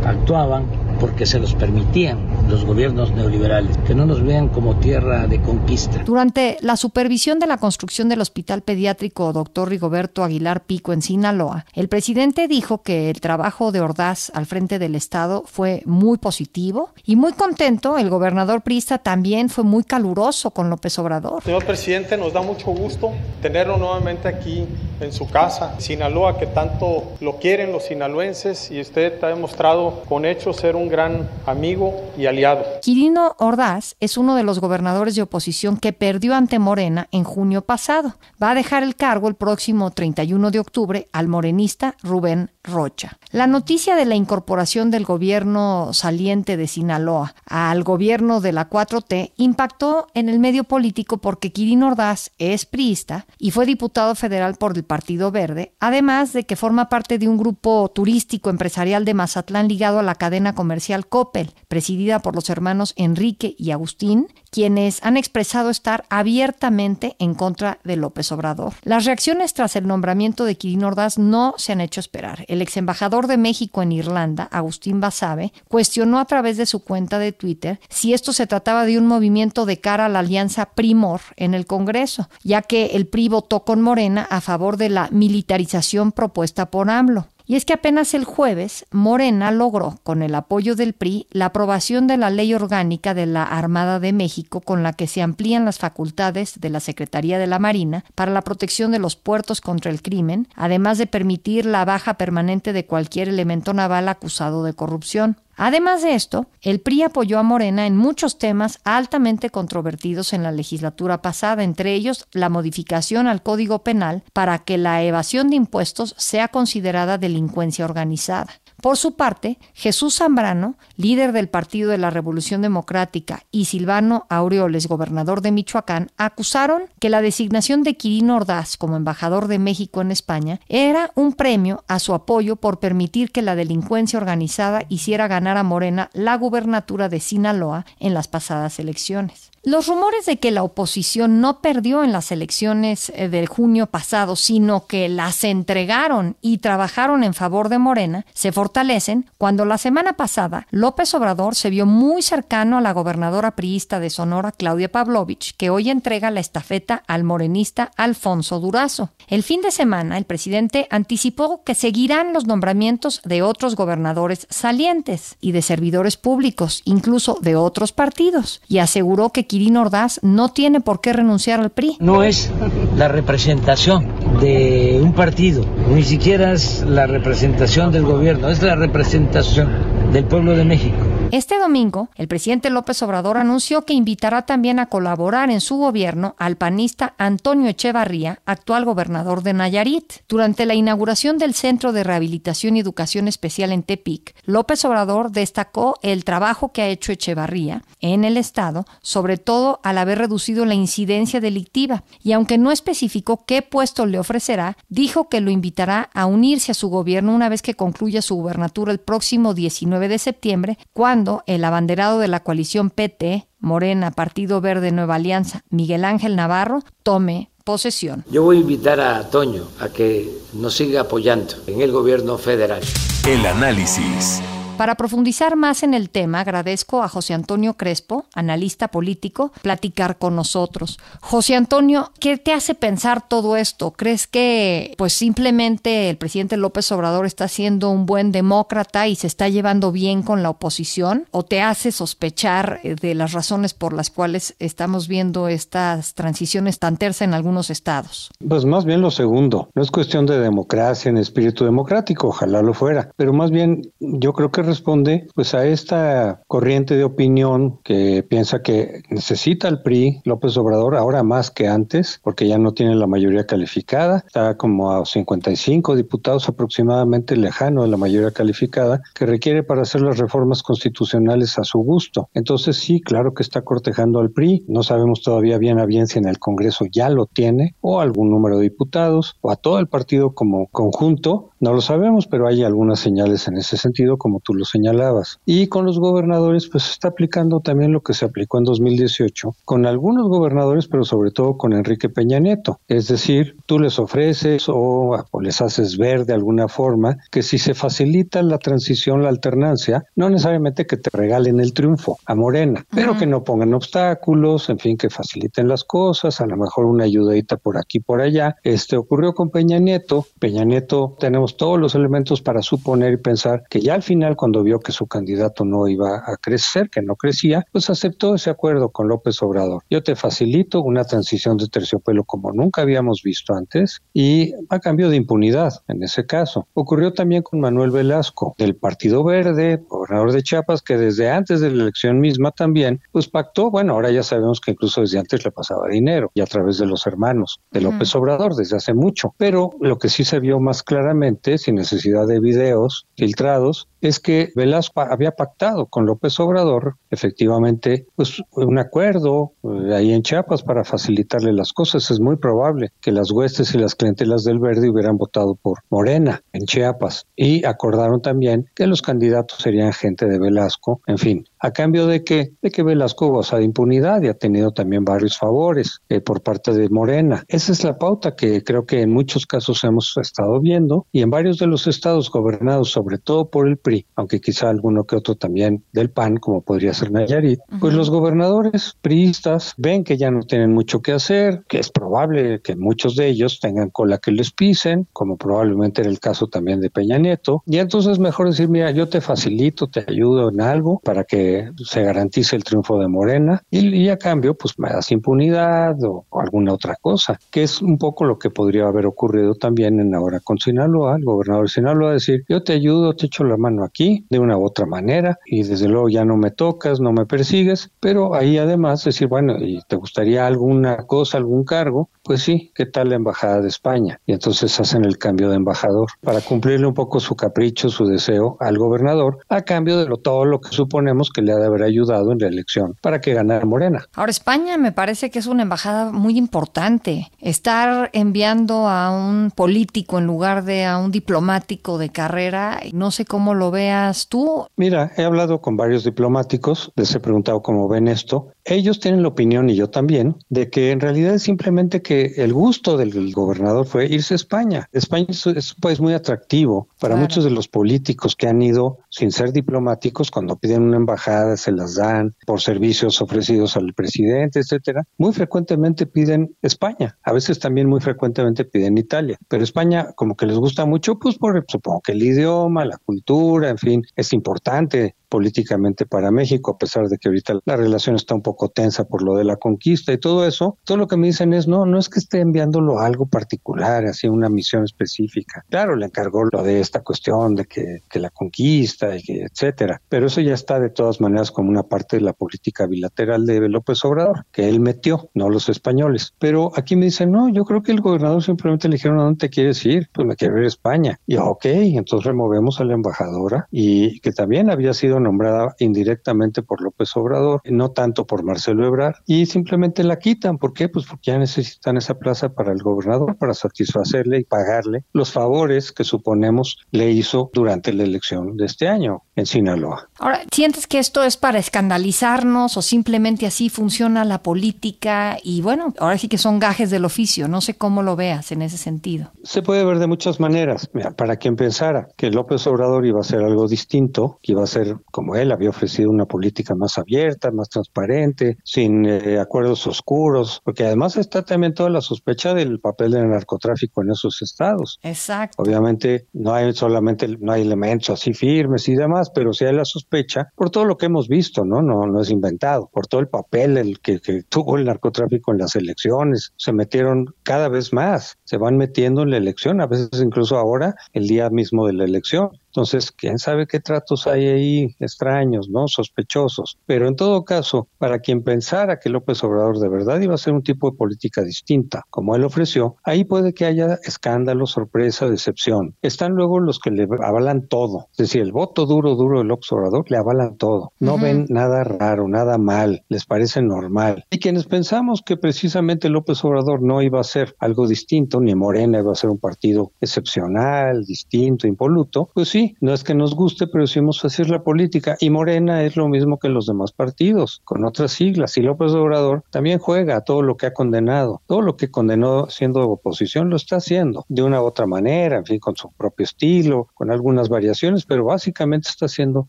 actuaban 0.04 0.66
porque 1.00 1.26
se 1.26 1.38
los 1.38 1.54
permitían 1.54 2.18
los 2.48 2.64
gobiernos 2.64 3.12
neoliberales, 3.12 3.76
que 3.86 3.94
no 3.94 4.06
nos 4.06 4.22
vean 4.22 4.48
como 4.48 4.76
tierra 4.76 5.26
de 5.26 5.40
conquista. 5.40 6.02
Durante 6.04 6.56
la 6.60 6.76
supervisión 6.76 7.38
de 7.38 7.46
la 7.46 7.58
construcción 7.58 8.08
del 8.08 8.20
Hospital 8.20 8.62
Pediátrico 8.62 9.32
Dr. 9.32 9.68
Rigoberto 9.68 10.24
Aguilar 10.24 10.64
Pico 10.64 10.92
en 10.92 11.02
Sinaloa, 11.02 11.66
el 11.74 11.88
presidente 11.88 12.48
dijo 12.48 12.82
que 12.82 13.10
el 13.10 13.20
trabajo 13.20 13.72
de 13.72 13.80
Ordaz 13.80 14.30
al 14.34 14.46
frente 14.46 14.78
del 14.78 14.94
Estado 14.94 15.44
fue 15.46 15.82
muy 15.84 16.18
positivo 16.18 16.90
y 17.04 17.16
muy 17.16 17.32
contento. 17.32 17.98
El 17.98 18.10
gobernador 18.10 18.62
Prista 18.62 18.98
también 18.98 19.48
fue 19.48 19.64
muy 19.64 19.84
caluroso 19.84 20.50
con 20.50 20.70
López 20.70 20.98
Obrador. 20.98 21.42
Señor 21.42 21.64
presidente, 21.64 22.16
nos 22.16 22.32
da 22.32 22.42
mucho 22.42 22.70
gusto 22.70 23.12
tenerlo 23.42 23.76
nuevamente 23.76 24.28
aquí 24.28 24.66
en 25.00 25.12
su 25.12 25.28
casa, 25.28 25.78
Sinaloa, 25.78 26.38
que 26.38 26.46
tanto 26.46 27.12
lo 27.20 27.36
quieren 27.36 27.72
los 27.72 27.84
sinaloenses 27.84 28.70
y 28.70 28.80
usted 28.80 29.22
ha 29.22 29.28
demostrado 29.28 30.02
con 30.08 30.24
hechos 30.24 30.56
ser 30.56 30.74
un 30.74 30.87
gran 30.88 31.28
amigo 31.46 31.94
y 32.16 32.26
aliado. 32.26 32.64
Quirino 32.82 33.36
Ordaz 33.38 33.96
es 34.00 34.16
uno 34.16 34.34
de 34.34 34.42
los 34.42 34.60
gobernadores 34.60 35.14
de 35.14 35.22
oposición 35.22 35.76
que 35.76 35.92
perdió 35.92 36.34
ante 36.34 36.58
Morena 36.58 37.08
en 37.12 37.24
junio 37.24 37.62
pasado. 37.62 38.14
Va 38.42 38.50
a 38.52 38.54
dejar 38.54 38.82
el 38.82 38.96
cargo 38.96 39.28
el 39.28 39.34
próximo 39.34 39.90
31 39.90 40.50
de 40.50 40.58
octubre 40.58 41.08
al 41.12 41.28
morenista 41.28 41.96
Rubén 42.02 42.50
Rocha. 42.64 43.18
La 43.30 43.46
noticia 43.46 43.96
de 43.96 44.04
la 44.04 44.14
incorporación 44.14 44.90
del 44.90 45.04
gobierno 45.04 45.92
saliente 45.92 46.56
de 46.56 46.66
Sinaloa 46.66 47.34
al 47.46 47.82
gobierno 47.84 48.40
de 48.40 48.52
la 48.52 48.68
4T 48.68 49.32
impactó 49.36 50.06
en 50.14 50.28
el 50.28 50.38
medio 50.38 50.64
político 50.64 51.18
porque 51.18 51.52
Quirino 51.52 51.88
Ordaz 51.88 52.30
es 52.38 52.66
priista 52.66 53.26
y 53.38 53.50
fue 53.50 53.66
diputado 53.66 54.14
federal 54.14 54.56
por 54.56 54.76
el 54.76 54.84
Partido 54.84 55.30
Verde, 55.30 55.72
además 55.80 56.32
de 56.32 56.44
que 56.44 56.56
forma 56.56 56.88
parte 56.88 57.18
de 57.18 57.28
un 57.28 57.38
grupo 57.38 57.90
turístico 57.94 58.50
empresarial 58.50 59.04
de 59.04 59.14
Mazatlán 59.14 59.68
ligado 59.68 59.98
a 59.98 60.02
la 60.02 60.14
cadena 60.14 60.54
comercial 60.54 60.77
Coppel, 61.08 61.52
presidida 61.68 62.20
por 62.20 62.34
los 62.34 62.50
hermanos 62.50 62.94
Enrique 62.96 63.54
y 63.58 63.70
Agustín, 63.70 64.28
quienes 64.50 65.02
han 65.02 65.16
expresado 65.16 65.70
estar 65.70 66.04
abiertamente 66.08 67.16
en 67.18 67.34
contra 67.34 67.78
de 67.84 67.96
López 67.96 68.32
Obrador. 68.32 68.74
Las 68.82 69.04
reacciones 69.04 69.54
tras 69.54 69.76
el 69.76 69.86
nombramiento 69.86 70.44
de 70.44 70.56
Quirino 70.56 70.88
Ordaz 70.88 71.18
no 71.18 71.54
se 71.58 71.72
han 71.72 71.80
hecho 71.80 72.00
esperar. 72.00 72.44
El 72.48 72.62
ex 72.62 72.76
embajador 72.76 73.26
de 73.26 73.36
México 73.36 73.82
en 73.82 73.92
Irlanda, 73.92 74.44
Agustín 74.50 75.00
Basabe, 75.00 75.52
cuestionó 75.68 76.18
a 76.18 76.24
través 76.24 76.56
de 76.56 76.66
su 76.66 76.80
cuenta 76.80 77.18
de 77.18 77.32
Twitter 77.32 77.80
si 77.88 78.14
esto 78.14 78.32
se 78.32 78.46
trataba 78.46 78.84
de 78.84 78.98
un 78.98 79.06
movimiento 79.06 79.66
de 79.66 79.80
cara 79.80 80.06
a 80.06 80.08
la 80.08 80.20
alianza 80.20 80.66
Primor 80.74 81.20
en 81.36 81.54
el 81.54 81.66
Congreso, 81.66 82.28
ya 82.42 82.62
que 82.62 82.86
el 82.94 83.06
PRI 83.06 83.28
votó 83.28 83.64
con 83.64 83.82
Morena 83.82 84.26
a 84.30 84.40
favor 84.40 84.76
de 84.76 84.88
la 84.88 85.08
militarización 85.10 86.12
propuesta 86.12 86.70
por 86.70 86.90
AMLO. 86.90 87.28
Y 87.50 87.56
es 87.56 87.64
que 87.64 87.72
apenas 87.72 88.12
el 88.12 88.24
jueves, 88.24 88.84
Morena 88.90 89.50
logró, 89.50 90.00
con 90.02 90.22
el 90.22 90.34
apoyo 90.34 90.76
del 90.76 90.92
PRI, 90.92 91.26
la 91.30 91.46
aprobación 91.46 92.06
de 92.06 92.18
la 92.18 92.28
ley 92.28 92.52
orgánica 92.52 93.14
de 93.14 93.24
la 93.24 93.42
Armada 93.42 93.98
de 94.00 94.12
México 94.12 94.60
con 94.60 94.82
la 94.82 94.92
que 94.92 95.06
se 95.06 95.22
amplían 95.22 95.64
las 95.64 95.78
facultades 95.78 96.60
de 96.60 96.68
la 96.68 96.80
Secretaría 96.80 97.38
de 97.38 97.46
la 97.46 97.58
Marina 97.58 98.04
para 98.14 98.32
la 98.32 98.42
protección 98.42 98.92
de 98.92 98.98
los 98.98 99.16
puertos 99.16 99.62
contra 99.62 99.90
el 99.90 100.02
crimen, 100.02 100.46
además 100.56 100.98
de 100.98 101.06
permitir 101.06 101.64
la 101.64 101.86
baja 101.86 102.18
permanente 102.18 102.74
de 102.74 102.84
cualquier 102.84 103.30
elemento 103.30 103.72
naval 103.72 104.10
acusado 104.10 104.62
de 104.62 104.74
corrupción. 104.74 105.38
Además 105.60 106.02
de 106.02 106.14
esto, 106.14 106.46
el 106.62 106.80
PRI 106.80 107.02
apoyó 107.02 107.40
a 107.40 107.42
Morena 107.42 107.88
en 107.88 107.96
muchos 107.96 108.38
temas 108.38 108.78
altamente 108.84 109.50
controvertidos 109.50 110.32
en 110.32 110.44
la 110.44 110.52
legislatura 110.52 111.20
pasada, 111.20 111.64
entre 111.64 111.94
ellos 111.94 112.28
la 112.30 112.48
modificación 112.48 113.26
al 113.26 113.42
Código 113.42 113.80
Penal 113.80 114.22
para 114.32 114.60
que 114.60 114.78
la 114.78 115.02
evasión 115.02 115.50
de 115.50 115.56
impuestos 115.56 116.14
sea 116.16 116.46
considerada 116.46 117.18
delincuencia 117.18 117.84
organizada. 117.84 118.60
Por 118.80 118.96
su 118.96 119.16
parte, 119.16 119.58
Jesús 119.74 120.18
Zambrano, 120.18 120.76
líder 120.96 121.32
del 121.32 121.48
Partido 121.48 121.90
de 121.90 121.98
la 121.98 122.10
Revolución 122.10 122.62
Democrática, 122.62 123.42
y 123.50 123.64
Silvano 123.64 124.26
Aureoles, 124.28 124.86
gobernador 124.86 125.40
de 125.40 125.50
Michoacán, 125.50 126.10
acusaron 126.16 126.82
que 127.00 127.08
la 127.08 127.20
designación 127.20 127.82
de 127.82 127.96
Quirino 127.96 128.36
Ordaz 128.36 128.76
como 128.76 128.96
embajador 128.96 129.48
de 129.48 129.58
México 129.58 130.00
en 130.00 130.12
España 130.12 130.60
era 130.68 131.10
un 131.16 131.32
premio 131.32 131.82
a 131.88 131.98
su 131.98 132.14
apoyo 132.14 132.54
por 132.54 132.78
permitir 132.78 133.32
que 133.32 133.42
la 133.42 133.56
delincuencia 133.56 134.18
organizada 134.18 134.82
hiciera 134.88 135.26
ganar 135.26 135.56
a 135.56 135.64
Morena 135.64 136.08
la 136.12 136.36
gubernatura 136.36 137.08
de 137.08 137.18
Sinaloa 137.18 137.84
en 137.98 138.14
las 138.14 138.28
pasadas 138.28 138.78
elecciones. 138.78 139.50
Los 139.64 139.88
rumores 139.88 140.24
de 140.26 140.38
que 140.38 140.52
la 140.52 140.62
oposición 140.62 141.40
no 141.40 141.60
perdió 141.60 142.04
en 142.04 142.12
las 142.12 142.30
elecciones 142.30 143.10
eh, 143.14 143.28
del 143.28 143.48
junio 143.48 143.86
pasado, 143.86 144.36
sino 144.36 144.86
que 144.86 145.08
las 145.08 145.42
entregaron 145.42 146.36
y 146.40 146.58
trabajaron 146.58 147.24
en 147.24 147.34
favor 147.34 147.68
de 147.68 147.78
Morena, 147.78 148.24
se 148.34 148.52
fortalecen 148.52 149.28
cuando 149.36 149.64
la 149.64 149.76
semana 149.76 150.12
pasada 150.12 150.66
López 150.70 151.12
Obrador 151.14 151.56
se 151.56 151.70
vio 151.70 151.86
muy 151.86 152.22
cercano 152.22 152.78
a 152.78 152.80
la 152.80 152.92
gobernadora 152.92 153.56
priista 153.56 153.98
de 153.98 154.10
Sonora, 154.10 154.52
Claudia 154.52 154.92
Pavlovich, 154.92 155.56
que 155.56 155.70
hoy 155.70 155.90
entrega 155.90 156.30
la 156.30 156.40
estafeta 156.40 157.02
al 157.08 157.24
morenista 157.24 157.90
Alfonso 157.96 158.60
Durazo. 158.60 159.10
El 159.26 159.42
fin 159.42 159.60
de 159.60 159.72
semana, 159.72 160.18
el 160.18 160.24
presidente 160.24 160.86
anticipó 160.90 161.64
que 161.64 161.74
seguirán 161.74 162.32
los 162.32 162.46
nombramientos 162.46 163.20
de 163.24 163.42
otros 163.42 163.74
gobernadores 163.74 164.46
salientes 164.50 165.36
y 165.40 165.50
de 165.52 165.62
servidores 165.62 166.16
públicos, 166.16 166.82
incluso 166.84 167.38
de 167.40 167.56
otros 167.56 167.92
partidos, 167.92 168.62
y 168.68 168.78
aseguró 168.78 169.30
que 169.30 169.47
Quirino 169.48 169.80
Ordaz 169.80 170.20
no 170.22 170.50
tiene 170.50 170.80
por 170.80 171.00
qué 171.00 171.12
renunciar 171.12 171.60
al 171.60 171.70
PRI. 171.70 171.96
No 171.98 172.22
es 172.22 172.50
la 172.96 173.08
representación 173.08 174.06
de 174.40 174.97
un 175.08 175.14
partido, 175.14 175.64
ni 175.88 176.02
siquiera 176.02 176.52
es 176.52 176.82
la 176.82 177.06
representación 177.06 177.90
del 177.90 178.04
gobierno, 178.04 178.50
es 178.50 178.62
la 178.62 178.76
representación 178.76 180.12
del 180.12 180.24
pueblo 180.24 180.54
de 180.54 180.66
México. 180.66 180.96
Este 181.30 181.58
domingo, 181.58 182.08
el 182.14 182.26
presidente 182.26 182.70
López 182.70 183.02
Obrador 183.02 183.36
anunció 183.36 183.82
que 183.82 183.92
invitará 183.92 184.46
también 184.46 184.78
a 184.78 184.86
colaborar 184.86 185.50
en 185.50 185.60
su 185.60 185.76
gobierno 185.76 186.34
al 186.38 186.56
panista 186.56 187.14
Antonio 187.18 187.68
Echevarría, 187.68 188.40
actual 188.46 188.86
gobernador 188.86 189.42
de 189.42 189.52
Nayarit. 189.52 190.14
Durante 190.26 190.64
la 190.64 190.74
inauguración 190.74 191.36
del 191.36 191.52
Centro 191.52 191.92
de 191.92 192.02
Rehabilitación 192.02 192.76
y 192.76 192.80
Educación 192.80 193.28
Especial 193.28 193.72
en 193.72 193.82
Tepic, 193.82 194.34
López 194.44 194.82
Obrador 194.86 195.30
destacó 195.30 195.96
el 196.00 196.24
trabajo 196.24 196.72
que 196.72 196.80
ha 196.80 196.88
hecho 196.88 197.12
Echevarría 197.12 197.82
en 198.00 198.24
el 198.24 198.38
Estado, 198.38 198.86
sobre 199.02 199.36
todo 199.36 199.80
al 199.82 199.98
haber 199.98 200.18
reducido 200.18 200.64
la 200.64 200.74
incidencia 200.74 201.40
delictiva, 201.40 202.04
y 202.22 202.32
aunque 202.32 202.56
no 202.56 202.72
especificó 202.72 203.44
qué 203.44 203.60
puesto 203.60 204.06
le 204.06 204.18
ofrecerá, 204.18 204.78
dijo 204.98 205.28
que 205.28 205.40
lo 205.40 205.52
invitará 205.52 206.10
a 206.12 206.26
unirse 206.26 206.72
a 206.72 206.74
su 206.74 206.88
gobierno 206.88 207.32
una 207.32 207.48
vez 207.48 207.62
que 207.62 207.74
concluya 207.74 208.20
su 208.20 208.34
gubernatura 208.34 208.90
el 208.90 208.98
próximo 208.98 209.54
19 209.54 210.08
de 210.08 210.18
septiembre, 210.18 210.76
cuando 210.92 211.44
el 211.46 211.62
abanderado 211.62 212.18
de 212.18 212.26
la 212.26 212.42
coalición 212.42 212.90
PT, 212.90 213.46
Morena, 213.60 214.10
Partido 214.10 214.60
Verde, 214.60 214.90
Nueva 214.90 215.14
Alianza, 215.14 215.62
Miguel 215.70 216.04
Ángel 216.04 216.34
Navarro, 216.34 216.82
tome 217.04 217.52
posesión. 217.62 218.24
Yo 218.28 218.42
voy 218.42 218.56
a 218.56 218.60
invitar 218.60 218.98
a 218.98 219.30
Toño 219.30 219.68
a 219.78 219.88
que 219.88 220.28
nos 220.54 220.74
siga 220.74 221.02
apoyando 221.02 221.54
en 221.68 221.80
el 221.80 221.92
gobierno 221.92 222.36
federal. 222.36 222.82
El 223.24 223.46
análisis. 223.46 224.42
Para 224.78 224.94
profundizar 224.94 225.56
más 225.56 225.82
en 225.82 225.92
el 225.92 226.08
tema, 226.08 226.38
agradezco 226.38 227.02
a 227.02 227.08
José 227.08 227.34
Antonio 227.34 227.74
Crespo, 227.74 228.26
analista 228.32 228.86
político, 228.86 229.50
platicar 229.60 230.18
con 230.18 230.36
nosotros. 230.36 231.00
José 231.20 231.56
Antonio, 231.56 232.12
¿qué 232.20 232.36
te 232.36 232.52
hace 232.52 232.76
pensar 232.76 233.26
todo 233.26 233.56
esto? 233.56 233.90
¿Crees 233.90 234.28
que 234.28 234.94
pues 234.96 235.14
simplemente 235.14 236.08
el 236.08 236.16
presidente 236.16 236.56
López 236.56 236.92
Obrador 236.92 237.26
está 237.26 237.48
siendo 237.48 237.90
un 237.90 238.06
buen 238.06 238.30
demócrata 238.30 239.08
y 239.08 239.16
se 239.16 239.26
está 239.26 239.48
llevando 239.48 239.90
bien 239.90 240.22
con 240.22 240.44
la 240.44 240.50
oposición? 240.50 241.24
¿O 241.32 241.44
te 241.44 241.60
hace 241.60 241.90
sospechar 241.90 242.78
eh, 242.84 242.94
de 242.94 243.16
las 243.16 243.32
razones 243.32 243.74
por 243.74 243.92
las 243.92 244.10
cuales 244.10 244.54
estamos 244.60 245.08
viendo 245.08 245.48
estas 245.48 246.14
transiciones 246.14 246.78
tan 246.78 246.98
tersas 246.98 247.22
en 247.22 247.34
algunos 247.34 247.70
estados? 247.70 248.30
Pues 248.48 248.64
más 248.64 248.84
bien 248.84 249.00
lo 249.00 249.10
segundo. 249.10 249.70
No 249.74 249.82
es 249.82 249.90
cuestión 249.90 250.24
de 250.24 250.38
democracia 250.38 251.08
en 251.08 251.16
espíritu 251.16 251.64
democrático, 251.64 252.28
ojalá 252.28 252.62
lo 252.62 252.74
fuera, 252.74 253.10
pero 253.16 253.32
más 253.32 253.50
bien 253.50 253.82
yo 253.98 254.32
creo 254.32 254.52
que 254.52 254.67
responde 254.68 255.26
pues 255.34 255.54
a 255.54 255.66
esta 255.66 256.42
corriente 256.46 256.96
de 256.96 257.04
opinión 257.04 257.80
que 257.82 258.22
piensa 258.22 258.62
que 258.62 259.02
necesita 259.10 259.66
el 259.68 259.82
PRI 259.82 260.20
López 260.24 260.56
Obrador 260.56 260.94
ahora 260.94 261.22
más 261.22 261.50
que 261.50 261.66
antes 261.66 262.20
porque 262.22 262.46
ya 262.46 262.58
no 262.58 262.72
tiene 262.72 262.94
la 262.94 263.06
mayoría 263.06 263.46
calificada, 263.46 264.22
está 264.26 264.56
como 264.56 264.92
a 264.92 265.04
55 265.04 265.96
diputados 265.96 266.48
aproximadamente 266.48 267.36
lejano 267.36 267.82
de 267.82 267.88
la 267.88 267.96
mayoría 267.96 268.30
calificada 268.30 269.00
que 269.14 269.26
requiere 269.26 269.62
para 269.62 269.82
hacer 269.82 270.02
las 270.02 270.18
reformas 270.18 270.62
constitucionales 270.62 271.58
a 271.58 271.64
su 271.64 271.78
gusto. 271.78 272.28
Entonces 272.34 272.76
sí, 272.76 273.00
claro 273.00 273.34
que 273.34 273.42
está 273.42 273.62
cortejando 273.62 274.20
al 274.20 274.30
PRI, 274.30 274.64
no 274.68 274.82
sabemos 274.82 275.22
todavía 275.22 275.58
bien 275.58 275.78
a 275.78 275.86
bien 275.86 276.06
si 276.06 276.18
en 276.18 276.28
el 276.28 276.38
Congreso 276.38 276.84
ya 276.90 277.08
lo 277.08 277.26
tiene 277.26 277.74
o 277.80 278.00
algún 278.00 278.30
número 278.30 278.58
de 278.58 278.64
diputados 278.64 279.36
o 279.40 279.50
a 279.50 279.56
todo 279.56 279.78
el 279.78 279.88
partido 279.88 280.34
como 280.34 280.66
conjunto, 280.68 281.50
no 281.60 281.72
lo 281.72 281.80
sabemos, 281.80 282.26
pero 282.26 282.46
hay 282.46 282.62
algunas 282.62 283.00
señales 283.00 283.48
en 283.48 283.56
ese 283.56 283.76
sentido 283.76 284.16
como 284.16 284.40
tú 284.40 284.54
lo 284.54 284.64
señalabas. 284.64 285.40
Y 285.44 285.68
con 285.68 285.84
los 285.84 285.98
gobernadores, 285.98 286.68
pues 286.68 286.84
se 286.84 286.92
está 286.92 287.08
aplicando 287.08 287.60
también 287.60 287.92
lo 287.92 288.02
que 288.02 288.14
se 288.14 288.24
aplicó 288.24 288.58
en 288.58 288.64
2018, 288.64 289.54
con 289.64 289.86
algunos 289.86 290.28
gobernadores, 290.28 290.88
pero 290.88 291.04
sobre 291.04 291.30
todo 291.30 291.56
con 291.56 291.72
Enrique 291.72 292.08
Peña 292.08 292.38
Nieto. 292.38 292.80
Es 292.88 293.08
decir, 293.08 293.56
tú 293.66 293.78
les 293.78 293.98
ofreces 293.98 294.68
o, 294.68 295.24
o 295.30 295.40
les 295.40 295.60
haces 295.60 295.96
ver 295.96 296.26
de 296.26 296.34
alguna 296.34 296.68
forma 296.68 297.18
que 297.30 297.42
si 297.42 297.58
se 297.58 297.74
facilita 297.74 298.42
la 298.42 298.58
transición, 298.58 299.22
la 299.22 299.28
alternancia, 299.28 300.04
no 300.16 300.30
necesariamente 300.30 300.86
que 300.86 300.96
te 300.96 301.10
regalen 301.12 301.60
el 301.60 301.72
triunfo 301.72 302.18
a 302.26 302.34
Morena, 302.34 302.84
pero 302.90 303.16
que 303.16 303.26
no 303.26 303.44
pongan 303.44 303.74
obstáculos, 303.74 304.68
en 304.68 304.78
fin, 304.78 304.96
que 304.96 305.10
faciliten 305.10 305.68
las 305.68 305.84
cosas, 305.84 306.40
a 306.40 306.46
lo 306.46 306.56
mejor 306.56 306.86
una 306.86 307.04
ayudadita 307.04 307.56
por 307.56 307.78
aquí, 307.78 308.00
por 308.00 308.20
allá. 308.20 308.56
Este 308.62 308.96
ocurrió 308.96 309.34
con 309.34 309.50
Peña 309.50 309.78
Nieto. 309.78 310.26
Peña 310.38 310.64
Nieto 310.64 311.16
tenemos 311.18 311.47
todos 311.56 311.78
los 311.78 311.94
elementos 311.94 312.42
para 312.42 312.62
suponer 312.62 313.12
y 313.12 313.16
pensar 313.18 313.62
que 313.70 313.80
ya 313.80 313.94
al 313.94 314.02
final, 314.02 314.36
cuando 314.36 314.48
cuando 314.48 314.62
vio 314.62 314.80
que 314.80 314.92
su 314.92 315.06
candidato 315.06 315.66
no 315.66 315.88
iba 315.88 316.22
a 316.24 316.38
crecer, 316.38 316.88
que 316.88 317.02
no 317.02 317.16
crecía, 317.16 317.66
pues 317.70 317.90
aceptó 317.90 318.34
ese 318.34 318.48
acuerdo 318.48 318.88
con 318.88 319.06
López 319.06 319.42
Obrador. 319.42 319.82
Yo 319.90 320.02
te 320.02 320.16
facilito 320.16 320.80
una 320.80 321.04
transición 321.04 321.58
de 321.58 321.68
terciopelo 321.68 322.24
como 322.24 322.50
nunca 322.52 322.80
habíamos 322.80 323.20
visto 323.22 323.52
antes 323.52 324.00
y 324.14 324.54
a 324.70 324.78
cambio 324.78 325.10
de 325.10 325.16
impunidad 325.16 325.74
en 325.88 326.02
ese 326.02 326.24
caso. 326.24 326.66
Ocurrió 326.72 327.12
también 327.12 327.42
con 327.42 327.60
Manuel 327.60 327.90
Velasco 327.90 328.54
del 328.56 328.74
Partido 328.74 329.22
Verde, 329.22 329.84
gobernador 329.86 330.32
de 330.32 330.42
Chiapas, 330.42 330.80
que 330.80 330.96
desde 330.96 331.28
antes 331.28 331.60
de 331.60 331.70
la 331.70 331.82
elección 331.82 332.18
misma 332.18 332.50
también, 332.50 333.02
pues 333.12 333.28
pactó, 333.28 333.70
bueno, 333.70 333.92
ahora 333.92 334.10
ya 334.10 334.22
sabemos 334.22 334.62
que 334.62 334.70
incluso 334.70 335.02
desde 335.02 335.18
antes 335.18 335.44
le 335.44 335.50
pasaba 335.50 335.88
dinero 335.88 336.30
y 336.32 336.40
a 336.40 336.46
través 336.46 336.78
de 336.78 336.86
los 336.86 337.06
hermanos 337.06 337.60
de 337.70 337.82
López 337.82 338.14
Obrador 338.16 338.54
desde 338.54 338.78
hace 338.78 338.94
mucho. 338.94 339.34
Pero 339.36 339.72
lo 339.78 339.98
que 339.98 340.08
sí 340.08 340.24
se 340.24 340.40
vio 340.40 340.58
más 340.58 340.82
claramente, 340.82 341.37
sin 341.58 341.76
necesidad 341.76 342.26
de 342.26 342.40
videos 342.40 343.06
filtrados, 343.16 343.88
es 344.00 344.20
que 344.20 344.50
Velasco 344.54 345.00
había 345.00 345.32
pactado 345.32 345.86
con 345.86 346.06
López 346.06 346.38
Obrador, 346.40 346.96
efectivamente, 347.10 348.06
pues 348.16 348.42
un 348.52 348.78
acuerdo 348.78 349.52
eh, 349.62 349.94
ahí 349.94 350.12
en 350.12 350.22
Chiapas 350.22 350.62
para 350.62 350.84
facilitarle 350.84 351.52
las 351.52 351.72
cosas. 351.72 352.10
Es 352.10 352.20
muy 352.20 352.36
probable 352.36 352.92
que 353.00 353.12
las 353.12 353.30
huestes 353.30 353.74
y 353.74 353.78
las 353.78 353.94
clientelas 353.94 354.44
del 354.44 354.58
Verde 354.58 354.90
hubieran 354.90 355.16
votado 355.16 355.54
por 355.54 355.80
Morena 355.90 356.42
en 356.52 356.66
Chiapas 356.66 357.26
y 357.36 357.64
acordaron 357.64 358.22
también 358.22 358.66
que 358.74 358.86
los 358.86 359.02
candidatos 359.02 359.58
serían 359.60 359.92
gente 359.92 360.26
de 360.26 360.38
Velasco, 360.38 361.00
en 361.06 361.18
fin, 361.18 361.44
a 361.60 361.72
cambio 361.72 362.06
de 362.06 362.24
que, 362.24 362.52
de 362.62 362.70
que 362.70 362.82
Velasco 362.82 363.28
goza 363.28 363.58
de 363.58 363.64
impunidad 363.64 364.22
y 364.22 364.28
ha 364.28 364.34
tenido 364.34 364.72
también 364.72 365.04
varios 365.04 365.38
favores 365.38 366.00
eh, 366.08 366.20
por 366.20 366.42
parte 366.42 366.72
de 366.72 366.88
Morena. 366.88 367.44
Esa 367.48 367.72
es 367.72 367.84
la 367.84 367.98
pauta 367.98 368.34
que 368.36 368.62
creo 368.62 368.86
que 368.86 369.02
en 369.02 369.12
muchos 369.12 369.46
casos 369.46 369.82
hemos 369.84 370.16
estado 370.16 370.60
viendo 370.60 371.06
y 371.12 371.22
en 371.22 371.30
varios 371.30 371.58
de 371.58 371.66
los 371.66 371.86
estados 371.86 372.30
gobernados 372.30 372.90
sobre 372.90 373.18
todo 373.18 373.50
por 373.50 373.68
el 373.68 373.76
PRI, 373.88 374.06
aunque 374.16 374.40
quizá 374.40 374.68
alguno 374.68 375.04
que 375.04 375.16
otro 375.16 375.34
también 375.34 375.82
del 375.92 376.10
PAN, 376.10 376.36
como 376.36 376.60
podría 376.60 376.92
ser 376.92 377.10
Nayarit, 377.10 377.60
pues 377.80 377.94
los 377.94 378.10
gobernadores 378.10 378.96
priistas 379.00 379.72
ven 379.78 380.04
que 380.04 380.18
ya 380.18 380.30
no 380.30 380.42
tienen 380.42 380.74
mucho 380.74 381.00
que 381.00 381.12
hacer, 381.12 381.62
que 381.68 381.78
es 381.78 381.90
probable 381.90 382.60
que 382.60 382.76
muchos 382.76 383.16
de 383.16 383.28
ellos 383.28 383.60
tengan 383.60 383.88
cola 383.88 384.18
que 384.18 384.30
les 384.30 384.52
pisen, 384.52 385.06
como 385.12 385.36
probablemente 385.36 386.02
era 386.02 386.10
el 386.10 386.20
caso 386.20 386.48
también 386.48 386.80
de 386.80 386.90
Peña 386.90 387.18
Nieto, 387.18 387.62
y 387.66 387.78
entonces 387.78 388.18
mejor 388.18 388.48
decir, 388.48 388.68
mira, 388.68 388.90
yo 388.90 389.08
te 389.08 389.20
facilito, 389.20 389.86
te 389.86 390.04
ayudo 390.06 390.50
en 390.50 390.60
algo 390.60 391.00
para 391.02 391.24
que 391.24 391.70
se 391.84 392.02
garantice 392.02 392.56
el 392.56 392.64
triunfo 392.64 392.98
de 392.98 393.08
Morena 393.08 393.62
y, 393.70 394.08
a 394.08 394.18
cambio 394.18 394.54
pues 394.54 394.78
me 394.78 394.88
das 394.88 395.10
impunidad 395.12 395.96
o, 396.04 396.26
alguna 396.32 396.74
otra 396.74 396.96
cosa, 397.00 397.38
que 397.50 397.62
es 397.62 397.80
un 397.80 397.96
poco 397.98 398.24
lo 398.24 398.38
que 398.38 398.50
podría 398.50 398.86
haber 398.86 399.06
ocurrido 399.06 399.54
también 399.54 400.00
en 400.00 400.14
ahora 400.14 400.40
con 400.40 400.58
Sinaloa, 400.58 401.16
el 401.16 401.24
gobernador 401.24 401.64
de 401.64 401.72
Sinaloa 401.72 402.12
decir 402.12 402.44
yo 402.48 402.62
te 402.62 402.72
ayudo, 402.74 403.14
te 403.14 403.26
echo 403.26 403.44
la 403.44 403.56
mano 403.56 403.77
aquí 403.84 404.26
de 404.30 404.38
una 404.38 404.56
u 404.56 404.64
otra 404.64 404.86
manera 404.86 405.38
y 405.46 405.62
desde 405.62 405.88
luego 405.88 406.08
ya 406.08 406.24
no 406.24 406.36
me 406.36 406.50
tocas, 406.50 407.00
no 407.00 407.12
me 407.12 407.26
persigues, 407.26 407.90
pero 408.00 408.34
ahí 408.34 408.58
además 408.58 409.04
decir 409.04 409.28
bueno, 409.28 409.56
¿y 409.58 409.80
te 409.88 409.96
gustaría 409.96 410.46
alguna 410.46 411.06
cosa, 411.06 411.38
algún 411.38 411.64
cargo? 411.64 412.10
Pues 412.28 412.42
sí, 412.42 412.72
¿qué 412.74 412.84
tal 412.84 413.08
la 413.08 413.16
embajada 413.16 413.62
de 413.62 413.68
España? 413.68 414.20
Y 414.26 414.34
entonces 414.34 414.78
hacen 414.78 415.06
el 415.06 415.16
cambio 415.16 415.48
de 415.48 415.56
embajador 415.56 416.08
para 416.20 416.42
cumplirle 416.42 416.86
un 416.86 416.92
poco 416.92 417.20
su 417.20 417.34
capricho, 417.36 417.88
su 417.88 418.04
deseo 418.04 418.58
al 418.60 418.76
gobernador, 418.76 419.38
a 419.48 419.62
cambio 419.62 419.96
de 419.96 420.04
lo, 420.04 420.18
todo 420.18 420.44
lo 420.44 420.60
que 420.60 420.68
suponemos 420.68 421.30
que 421.30 421.40
le 421.40 421.52
ha 421.52 421.56
de 421.56 421.64
haber 421.64 421.84
ayudado 421.84 422.32
en 422.32 422.38
la 422.40 422.48
elección 422.48 422.96
para 423.00 423.22
que 423.22 423.32
ganara 423.32 423.64
Morena. 423.64 424.04
Ahora, 424.14 424.30
España 424.30 424.76
me 424.76 424.92
parece 424.92 425.30
que 425.30 425.38
es 425.38 425.46
una 425.46 425.62
embajada 425.62 426.12
muy 426.12 426.36
importante. 426.36 427.28
Estar 427.40 428.10
enviando 428.12 428.88
a 428.88 429.10
un 429.10 429.50
político 429.50 430.18
en 430.18 430.26
lugar 430.26 430.64
de 430.64 430.84
a 430.84 430.98
un 430.98 431.10
diplomático 431.10 431.96
de 431.96 432.10
carrera, 432.10 432.78
no 432.92 433.10
sé 433.10 433.24
cómo 433.24 433.54
lo 433.54 433.70
veas 433.70 434.28
tú. 434.28 434.66
Mira, 434.76 435.12
he 435.16 435.24
hablado 435.24 435.62
con 435.62 435.78
varios 435.78 436.04
diplomáticos, 436.04 436.92
les 436.94 437.14
he 437.14 437.20
preguntado 437.20 437.62
cómo 437.62 437.88
ven 437.88 438.06
esto. 438.06 438.48
Ellos 438.74 439.00
tienen 439.00 439.22
la 439.22 439.28
opinión, 439.28 439.70
y 439.70 439.76
yo 439.76 439.90
también, 439.90 440.36
de 440.48 440.70
que 440.70 440.90
en 440.90 441.00
realidad 441.00 441.34
es 441.34 441.42
simplemente 441.42 442.02
que 442.02 442.34
el 442.36 442.52
gusto 442.52 442.96
del 442.96 443.32
gobernador 443.32 443.86
fue 443.86 444.06
irse 444.06 444.34
a 444.34 444.36
España. 444.36 444.88
España 444.92 445.26
es, 445.30 445.46
un 445.46 445.80
país 445.80 446.00
muy 446.00 446.14
atractivo 446.14 446.88
para 447.00 447.16
muchos 447.16 447.44
de 447.44 447.50
los 447.50 447.68
políticos 447.68 448.36
que 448.36 448.48
han 448.48 448.62
ido 448.62 448.98
sin 449.08 449.32
ser 449.32 449.52
diplomáticos, 449.52 450.30
cuando 450.30 450.56
piden 450.56 450.82
una 450.82 450.96
embajada 450.96 451.56
se 451.56 451.72
las 451.72 451.96
dan 451.96 452.34
por 452.46 452.60
servicios 452.60 453.20
ofrecidos 453.20 453.76
al 453.76 453.94
presidente, 453.94 454.60
etcétera. 454.60 455.04
Muy 455.16 455.32
frecuentemente 455.32 456.06
piden 456.06 456.56
España, 456.62 457.18
a 457.22 457.32
veces 457.32 457.58
también 457.58 457.88
muy 457.88 458.00
frecuentemente 458.00 458.64
piden 458.64 458.98
Italia, 458.98 459.38
pero 459.48 459.64
España 459.64 460.12
como 460.14 460.36
que 460.36 460.46
les 460.46 460.56
gusta 460.56 460.84
mucho, 460.84 461.18
pues 461.18 461.36
por 461.36 461.64
supongo 461.68 462.00
que 462.00 462.12
el 462.12 462.22
idioma, 462.22 462.84
la 462.84 462.98
cultura, 462.98 463.70
en 463.70 463.78
fin, 463.78 464.02
es 464.16 464.32
importante 464.32 465.14
políticamente 465.28 466.06
para 466.06 466.30
México, 466.30 466.72
a 466.72 466.78
pesar 466.78 467.08
de 467.08 467.18
que 467.18 467.28
ahorita 467.28 467.60
la 467.64 467.76
relación 467.76 468.16
está 468.16 468.34
un 468.34 468.42
poco 468.42 468.68
tensa 468.68 469.04
por 469.04 469.22
lo 469.22 469.36
de 469.36 469.44
la 469.44 469.56
conquista 469.56 470.12
y 470.12 470.18
todo 470.18 470.46
eso, 470.46 470.78
todo 470.84 470.96
lo 470.96 471.06
que 471.06 471.16
me 471.16 471.28
dicen 471.28 471.52
es, 471.52 471.68
no, 471.68 471.86
no 471.86 471.98
es 471.98 472.08
que 472.08 472.18
esté 472.18 472.40
enviándolo 472.40 472.98
a 472.98 473.06
algo 473.06 473.26
particular, 473.26 474.04
así 474.06 474.28
una 474.28 474.48
misión 474.48 474.84
específica. 474.84 475.64
Claro, 475.70 475.96
le 475.96 476.06
encargó 476.06 476.44
lo 476.44 476.62
de 476.62 476.80
esta 476.80 477.02
cuestión 477.02 477.54
de 477.54 477.64
que, 477.64 477.98
que 478.08 478.18
la 478.18 478.30
conquista 478.30 479.16
y 479.16 479.22
que 479.22 479.42
etcétera, 479.42 480.00
pero 480.08 480.26
eso 480.26 480.40
ya 480.40 480.54
está 480.54 480.80
de 480.80 480.90
todas 480.90 481.20
maneras 481.20 481.50
como 481.50 481.70
una 481.70 481.82
parte 481.82 482.16
de 482.16 482.22
la 482.22 482.32
política 482.32 482.86
bilateral 482.86 483.46
de 483.46 483.68
López 483.68 484.04
Obrador, 484.04 484.44
que 484.52 484.68
él 484.68 484.80
metió, 484.80 485.30
no 485.34 485.50
los 485.50 485.68
españoles. 485.68 486.34
Pero 486.38 486.70
aquí 486.76 486.96
me 486.96 487.06
dicen, 487.06 487.30
no, 487.32 487.48
yo 487.48 487.64
creo 487.64 487.82
que 487.82 487.92
el 487.92 488.00
gobernador 488.00 488.42
simplemente 488.42 488.88
le 488.88 488.96
dijeron, 488.96 489.20
¿a 489.20 489.24
dónde 489.24 489.38
te 489.38 489.50
quieres 489.50 489.84
ir? 489.84 490.08
Pues 490.12 490.26
me 490.26 490.36
quiero 490.36 490.58
ir 490.58 490.64
a 490.64 490.68
España. 490.68 491.20
Y 491.26 491.36
ok, 491.36 491.64
entonces 491.64 492.26
removemos 492.26 492.80
a 492.80 492.84
la 492.84 492.94
embajadora 492.94 493.66
y 493.70 494.20
que 494.20 494.32
también 494.32 494.70
había 494.70 494.94
sido 494.94 495.17
nombrada 495.20 495.74
indirectamente 495.78 496.62
por 496.62 496.80
López 496.80 497.16
Obrador, 497.16 497.60
no 497.64 497.90
tanto 497.90 498.26
por 498.26 498.42
Marcelo 498.42 498.86
Ebrard, 498.86 499.16
y 499.26 499.46
simplemente 499.46 500.04
la 500.04 500.18
quitan. 500.18 500.58
¿Por 500.58 500.72
qué? 500.72 500.88
Pues 500.88 501.06
porque 501.06 501.32
ya 501.32 501.38
necesitan 501.38 501.96
esa 501.96 502.18
plaza 502.18 502.50
para 502.50 502.72
el 502.72 502.82
gobernador, 502.82 503.36
para 503.36 503.54
satisfacerle 503.54 504.38
y 504.38 504.44
pagarle 504.44 505.04
los 505.12 505.32
favores 505.32 505.92
que 505.92 506.04
suponemos 506.04 506.78
le 506.90 507.10
hizo 507.10 507.50
durante 507.52 507.92
la 507.92 508.04
elección 508.04 508.56
de 508.56 508.66
este 508.66 508.88
año 508.88 509.22
en 509.36 509.46
Sinaloa. 509.46 510.08
Ahora, 510.18 510.40
¿sientes 510.52 510.86
que 510.86 510.98
esto 510.98 511.22
es 511.22 511.36
para 511.36 511.58
escandalizarnos 511.58 512.76
o 512.76 512.82
simplemente 512.82 513.46
así 513.46 513.68
funciona 513.68 514.24
la 514.24 514.42
política? 514.42 515.38
Y 515.42 515.62
bueno, 515.62 515.94
ahora 515.98 516.18
sí 516.18 516.28
que 516.28 516.38
son 516.38 516.58
gajes 516.58 516.90
del 516.90 517.04
oficio, 517.04 517.48
no 517.48 517.60
sé 517.60 517.74
cómo 517.74 518.02
lo 518.02 518.16
veas 518.16 518.52
en 518.52 518.62
ese 518.62 518.76
sentido. 518.76 519.32
Se 519.42 519.62
puede 519.62 519.84
ver 519.84 519.98
de 519.98 520.06
muchas 520.06 520.40
maneras. 520.40 520.90
Mira, 520.92 521.10
para 521.12 521.36
quien 521.36 521.56
pensara 521.56 522.08
que 522.16 522.30
López 522.30 522.66
Obrador 522.66 523.06
iba 523.06 523.20
a 523.20 523.24
ser 523.24 523.42
algo 523.42 523.68
distinto, 523.68 524.38
que 524.42 524.52
iba 524.52 524.62
a 524.62 524.66
ser 524.66 524.96
como 525.10 525.36
él 525.36 525.52
había 525.52 525.70
ofrecido 525.70 526.10
una 526.10 526.26
política 526.26 526.74
más 526.74 526.98
abierta, 526.98 527.50
más 527.50 527.68
transparente, 527.68 528.58
sin 528.64 529.06
eh, 529.06 529.38
acuerdos 529.38 529.86
oscuros, 529.86 530.60
porque 530.64 530.84
además 530.84 531.16
está 531.16 531.42
también 531.42 531.74
toda 531.74 531.90
la 531.90 532.00
sospecha 532.00 532.54
del 532.54 532.80
papel 532.80 533.12
del 533.12 533.30
narcotráfico 533.30 534.02
en 534.02 534.10
esos 534.10 534.42
estados. 534.42 534.98
Exacto. 535.02 535.62
Obviamente 535.62 536.26
no 536.32 536.52
hay 536.52 536.72
solamente 536.72 537.28
no 537.40 537.52
hay 537.52 537.62
elementos 537.62 538.10
así 538.10 538.32
firmes 538.32 538.88
y 538.88 538.94
demás, 538.94 539.30
pero 539.30 539.52
sí 539.52 539.64
hay 539.64 539.74
la 539.74 539.84
sospecha 539.84 540.48
por 540.54 540.70
todo 540.70 540.84
lo 540.84 540.96
que 540.96 541.06
hemos 541.06 541.28
visto, 541.28 541.64
¿no? 541.64 541.82
No, 541.82 542.06
no 542.06 542.20
es 542.20 542.30
inventado, 542.30 542.90
por 542.92 543.06
todo 543.06 543.20
el 543.20 543.28
papel 543.28 543.78
el 543.78 544.00
que, 544.00 544.20
que 544.20 544.42
tuvo 544.42 544.76
el 544.76 544.84
narcotráfico 544.84 545.52
en 545.52 545.58
las 545.58 545.76
elecciones. 545.76 546.52
Se 546.56 546.72
metieron 546.72 547.34
cada 547.42 547.68
vez 547.68 547.92
más, 547.92 548.38
se 548.44 548.56
van 548.56 548.76
metiendo 548.76 549.22
en 549.22 549.30
la 549.30 549.36
elección, 549.36 549.80
a 549.80 549.86
veces 549.86 550.20
incluso 550.22 550.56
ahora, 550.56 550.94
el 551.12 551.26
día 551.26 551.50
mismo 551.50 551.86
de 551.86 551.92
la 551.92 552.04
elección. 552.04 552.50
Entonces, 552.78 553.10
quién 553.10 553.40
sabe 553.40 553.66
qué 553.66 553.80
tratos 553.80 554.28
hay 554.28 554.46
ahí 554.46 554.94
extraños, 555.00 555.68
¿no? 555.68 555.88
Sospechosos. 555.88 556.78
Pero 556.86 557.08
en 557.08 557.16
todo 557.16 557.44
caso, 557.44 557.88
para 557.98 558.20
quien 558.20 558.44
pensara 558.44 559.00
que 559.00 559.08
López 559.08 559.42
Obrador 559.42 559.80
de 559.80 559.88
verdad 559.88 560.20
iba 560.20 560.34
a 560.34 560.38
ser 560.38 560.52
un 560.52 560.62
tipo 560.62 560.88
de 560.88 560.96
política 560.96 561.42
distinta, 561.42 562.04
como 562.08 562.36
él 562.36 562.44
ofreció, 562.44 562.94
ahí 563.02 563.24
puede 563.24 563.52
que 563.52 563.64
haya 563.64 563.98
escándalo, 564.04 564.64
sorpresa, 564.66 565.28
decepción. 565.28 565.96
Están 566.02 566.34
luego 566.34 566.60
los 566.60 566.78
que 566.78 566.92
le 566.92 567.08
avalan 567.20 567.66
todo. 567.66 568.06
Es 568.12 568.18
decir, 568.18 568.42
el 568.42 568.52
voto 568.52 568.86
duro, 568.86 569.16
duro 569.16 569.40
de 569.40 569.46
López 569.46 569.72
Obrador 569.72 570.08
le 570.08 570.16
avalan 570.16 570.56
todo. 570.56 570.92
No 571.00 571.18
ven 571.18 571.46
nada 571.48 571.82
raro, 571.82 572.28
nada 572.28 572.58
mal, 572.58 573.02
les 573.08 573.26
parece 573.26 573.60
normal. 573.60 574.24
Y 574.30 574.38
quienes 574.38 574.66
pensamos 574.66 575.22
que 575.26 575.36
precisamente 575.36 576.08
López 576.08 576.44
Obrador 576.44 576.80
no 576.80 577.02
iba 577.02 577.18
a 577.18 577.24
ser 577.24 577.56
algo 577.58 577.88
distinto, 577.88 578.40
ni 578.40 578.54
Morena 578.54 579.00
iba 579.00 579.10
a 579.10 579.16
ser 579.16 579.30
un 579.30 579.38
partido 579.38 579.90
excepcional, 580.00 581.04
distinto, 581.04 581.66
impoluto, 581.66 582.30
pues 582.32 582.50
sí, 582.50 582.67
no 582.80 582.92
es 582.92 583.04
que 583.04 583.14
nos 583.14 583.34
guste, 583.34 583.66
pero 583.66 583.82
decimos 583.82 584.24
es 584.24 584.48
la 584.48 584.62
política. 584.62 585.16
Y 585.20 585.30
Morena 585.30 585.82
es 585.82 585.96
lo 585.96 586.08
mismo 586.08 586.38
que 586.38 586.48
los 586.48 586.66
demás 586.66 586.92
partidos, 586.92 587.60
con 587.64 587.84
otras 587.84 588.12
siglas. 588.12 588.56
Y 588.56 588.62
López 588.62 588.92
Obrador 588.92 589.42
también 589.50 589.78
juega 589.78 590.20
todo 590.22 590.42
lo 590.42 590.56
que 590.56 590.66
ha 590.66 590.72
condenado. 590.72 591.40
Todo 591.46 591.62
lo 591.62 591.76
que 591.76 591.90
condenó 591.90 592.48
siendo 592.50 592.88
oposición 592.88 593.50
lo 593.50 593.56
está 593.56 593.76
haciendo 593.76 594.24
de 594.28 594.42
una 594.42 594.62
u 594.62 594.66
otra 594.66 594.86
manera, 594.86 595.38
en 595.38 595.44
fin, 595.44 595.58
con 595.58 595.76
su 595.76 595.90
propio 595.92 596.24
estilo, 596.24 596.88
con 596.94 597.10
algunas 597.10 597.48
variaciones, 597.48 598.04
pero 598.04 598.24
básicamente 598.24 598.88
está 598.88 599.06
haciendo 599.06 599.46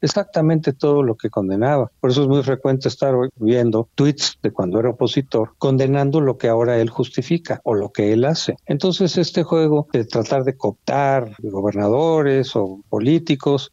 exactamente 0.00 0.72
todo 0.72 1.02
lo 1.02 1.16
que 1.16 1.30
condenaba. 1.30 1.90
Por 2.00 2.10
eso 2.10 2.22
es 2.22 2.28
muy 2.28 2.42
frecuente 2.42 2.88
estar 2.88 3.14
viendo 3.36 3.88
tweets 3.94 4.38
de 4.42 4.50
cuando 4.50 4.78
era 4.78 4.90
opositor 4.90 5.54
condenando 5.58 6.20
lo 6.20 6.38
que 6.38 6.48
ahora 6.48 6.78
él 6.78 6.90
justifica 6.90 7.60
o 7.64 7.74
lo 7.74 7.90
que 7.90 8.12
él 8.12 8.24
hace. 8.24 8.56
Entonces, 8.66 9.16
este 9.18 9.42
juego 9.42 9.88
de 9.92 10.04
tratar 10.04 10.44
de 10.44 10.56
cooptar 10.56 11.32
gobernadores 11.42 12.54
o 12.56 12.80
políticos, 12.88 13.05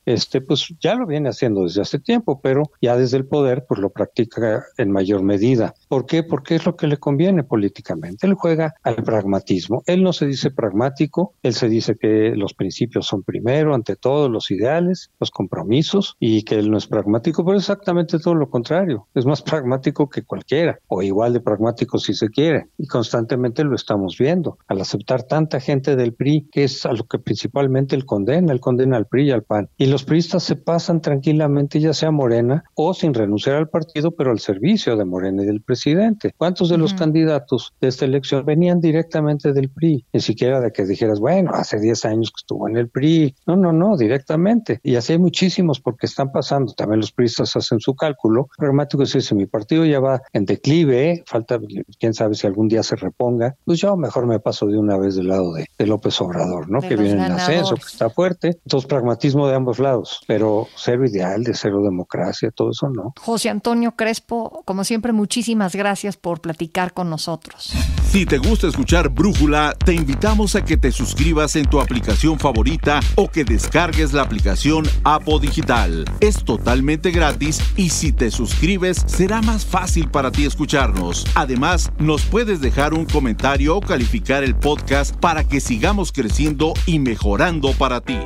este, 0.06 0.42
pues 0.42 0.74
ya 0.80 0.96
lo 0.96 1.06
viene 1.06 1.30
haciendo 1.30 1.64
desde 1.64 1.82
hace 1.82 2.00
tiempo, 2.00 2.40
pero 2.42 2.64
ya 2.82 2.96
desde 2.98 3.18
el 3.18 3.26
poder, 3.26 3.66
pues 3.68 3.80
lo 3.80 3.90
practica 3.90 4.64
en 4.78 4.92
mayor 4.92 5.24
medida. 5.24 5.74
¿Por 5.88 6.06
qué? 6.06 6.24
Porque 6.24 6.56
es 6.56 6.66
lo 6.66 6.76
que 6.76 6.88
le 6.88 6.98
conviene 6.98 7.44
políticamente. 7.44 8.28
Él 8.28 8.36
juega 8.36 8.74
al 8.84 8.96
pragmatismo. 9.04 9.84
Él 9.86 10.04
no 10.04 10.14
se 10.14 10.26
dice 10.26 10.52
pragmático, 10.52 11.34
él 11.44 11.54
se 11.54 11.70
dice 11.70 11.96
que 11.96 12.34
los 12.36 12.54
principios 12.54 13.08
son 13.08 13.24
primero, 13.24 13.74
ante 13.74 13.96
todo, 13.96 14.30
los 14.30 14.52
ideales, 14.52 15.12
los 15.20 15.32
compromisos, 15.32 16.16
y 16.20 16.44
que 16.44 16.56
él 16.56 16.70
no 16.70 16.78
es 16.78 16.88
pragmático, 16.88 17.46
pero 17.46 17.58
exactamente 17.58 18.20
todo 18.20 18.36
lo 18.36 18.50
contrario. 18.50 19.08
Es 19.14 19.26
más 19.26 19.42
pragmático 19.42 20.10
que 20.10 20.24
cualquiera, 20.24 20.80
o 20.88 21.02
igual 21.02 21.34
de 21.34 21.42
pragmático 21.42 21.98
si 21.98 22.14
se 22.14 22.30
quiere, 22.30 22.68
y 22.78 22.88
constantemente 22.88 23.64
lo 23.64 23.76
estamos 23.76 24.18
viendo. 24.18 24.58
Al 24.68 24.82
aceptar 24.82 25.24
tanta 25.24 25.60
gente 25.60 25.96
del 25.96 26.14
PRI, 26.14 26.48
que 26.52 26.64
es 26.66 26.86
a 26.86 26.94
lo 26.94 27.06
que 27.06 27.20
principalmente 27.20 27.96
él 27.96 28.06
condena, 28.06 28.54
él 28.54 28.60
condena 28.60 28.98
al 28.98 29.08
PRI 29.14 29.28
y 29.28 29.32
al 29.32 29.44
PAN. 29.44 29.70
Y 29.78 29.86
los 29.86 30.04
priistas 30.06 30.42
se 30.42 30.56
pasan 30.56 31.00
tranquilamente, 31.00 31.80
ya 31.80 31.94
sea 31.94 32.10
Morena 32.10 32.64
o 32.74 32.96
sin 32.96 33.14
renunciar 33.14 33.58
al 33.58 33.70
partido, 33.70 34.10
pero 34.10 34.32
al 34.32 34.40
servicio 34.40 34.98
de 34.98 35.06
Morena 35.06 35.44
y 35.44 35.46
del 35.46 35.62
presidente. 35.62 36.34
¿Cuántos 36.36 36.70
de 36.70 36.80
los 36.80 36.96
candidatos 36.96 37.74
de 37.80 37.90
esta 37.90 38.06
elección 38.06 38.44
venían 38.44 38.82
directamente 38.82 39.54
del 39.54 39.70
PRI? 39.70 40.04
Ni 40.12 40.20
siquiera 40.20 40.60
de 40.62 40.72
que 40.72 40.86
dijeras, 40.86 41.20
bueno, 41.20 41.52
hace 41.54 41.80
10 41.80 42.06
años 42.06 42.32
que 42.32 42.40
estuvo 42.40 42.68
en 42.68 42.76
el 42.76 42.90
PRI. 42.90 43.36
No, 43.46 43.56
no, 43.56 43.72
no, 43.72 43.96
directamente. 43.98 44.80
Y 44.82 44.96
así 44.96 45.14
hay 45.14 45.20
muchísimos 45.20 45.80
porque 45.80 46.08
están 46.08 46.32
pasando. 46.32 46.74
También 46.74 47.00
los 47.00 47.12
priistas 47.12 47.56
hacen 47.56 47.80
su 47.80 47.94
cálculo. 47.94 48.50
Pragmático 48.58 49.04
es 49.04 49.12
si 49.12 49.36
mi 49.36 49.46
partido 49.46 49.86
ya 49.86 50.00
va 50.00 50.24
en 50.34 50.46
declive, 50.46 51.24
falta, 51.28 51.60
quién 52.00 52.16
sabe 52.16 52.34
si 52.34 52.48
algún 52.48 52.68
día 52.68 52.82
se 52.82 52.96
reponga, 52.96 53.56
pues 53.64 53.80
yo 53.80 53.96
mejor 53.96 54.26
me 54.26 54.40
paso 54.40 54.66
de 54.66 54.80
una 54.80 54.98
vez 54.98 55.16
del 55.16 55.28
lado 55.28 55.54
de, 55.54 55.68
López 55.86 56.20
Obrador, 56.22 56.70
¿no? 56.70 56.80
que 56.82 56.96
viene 56.96 57.26
en 57.26 57.34
ascenso, 57.34 57.76
que 57.76 57.86
está 57.86 58.10
fuerte. 58.10 58.58
Entonces, 58.66 58.88
pragmatismo 59.04 59.48
de 59.48 59.56
ambos 59.56 59.80
lados, 59.80 60.22
pero 60.28 60.68
cero 60.76 61.06
ideal, 61.06 61.44
de 61.44 61.54
cero 61.54 61.82
democracia, 61.84 62.52
todo 62.52 62.72
eso 62.72 62.90
no. 62.90 63.14
José 63.20 63.50
Antonio 63.50 63.92
Crespo, 63.98 64.62
como 64.64 64.86
siempre, 64.86 65.12
muchísimas 65.12 65.76
gracias 65.76 66.16
por 66.16 66.40
platicar 66.40 66.94
con 66.94 67.10
nosotros. 67.10 67.74
Si 68.10 68.26
te 68.26 68.38
gusta 68.38 68.68
escuchar 68.68 69.10
Brújula, 69.10 69.76
te 69.84 69.94
invitamos 69.94 70.56
a 70.56 70.64
que 70.64 70.78
te 70.78 70.92
suscribas 70.92 71.56
en 71.56 71.66
tu 71.66 71.82
aplicación 71.82 72.40
favorita 72.40 73.02
o 73.16 73.28
que 73.28 73.44
descargues 73.44 74.14
la 74.14 74.22
aplicación 74.22 74.86
Apo 75.04 75.40
Digital. 75.40 76.06
Es 76.22 76.46
totalmente 76.46 77.12
gratis 77.12 77.60
y 77.76 77.90
si 77.90 78.14
te 78.14 78.32
suscribes 78.32 79.04
será 79.08 79.42
más 79.42 79.66
fácil 79.66 80.10
para 80.10 80.32
ti 80.32 80.46
escucharnos. 80.46 81.26
Además, 81.36 81.92
nos 81.98 82.24
puedes 82.24 82.62
dejar 82.62 82.94
un 82.94 83.06
comentario 83.06 83.76
o 83.76 83.82
calificar 83.82 84.44
el 84.44 84.56
podcast 84.56 85.16
para 85.16 85.44
que 85.44 85.60
sigamos 85.60 86.12
creciendo 86.12 86.74
y 86.86 87.00
mejorando 87.00 87.74
para 87.74 88.00
ti. 88.00 88.20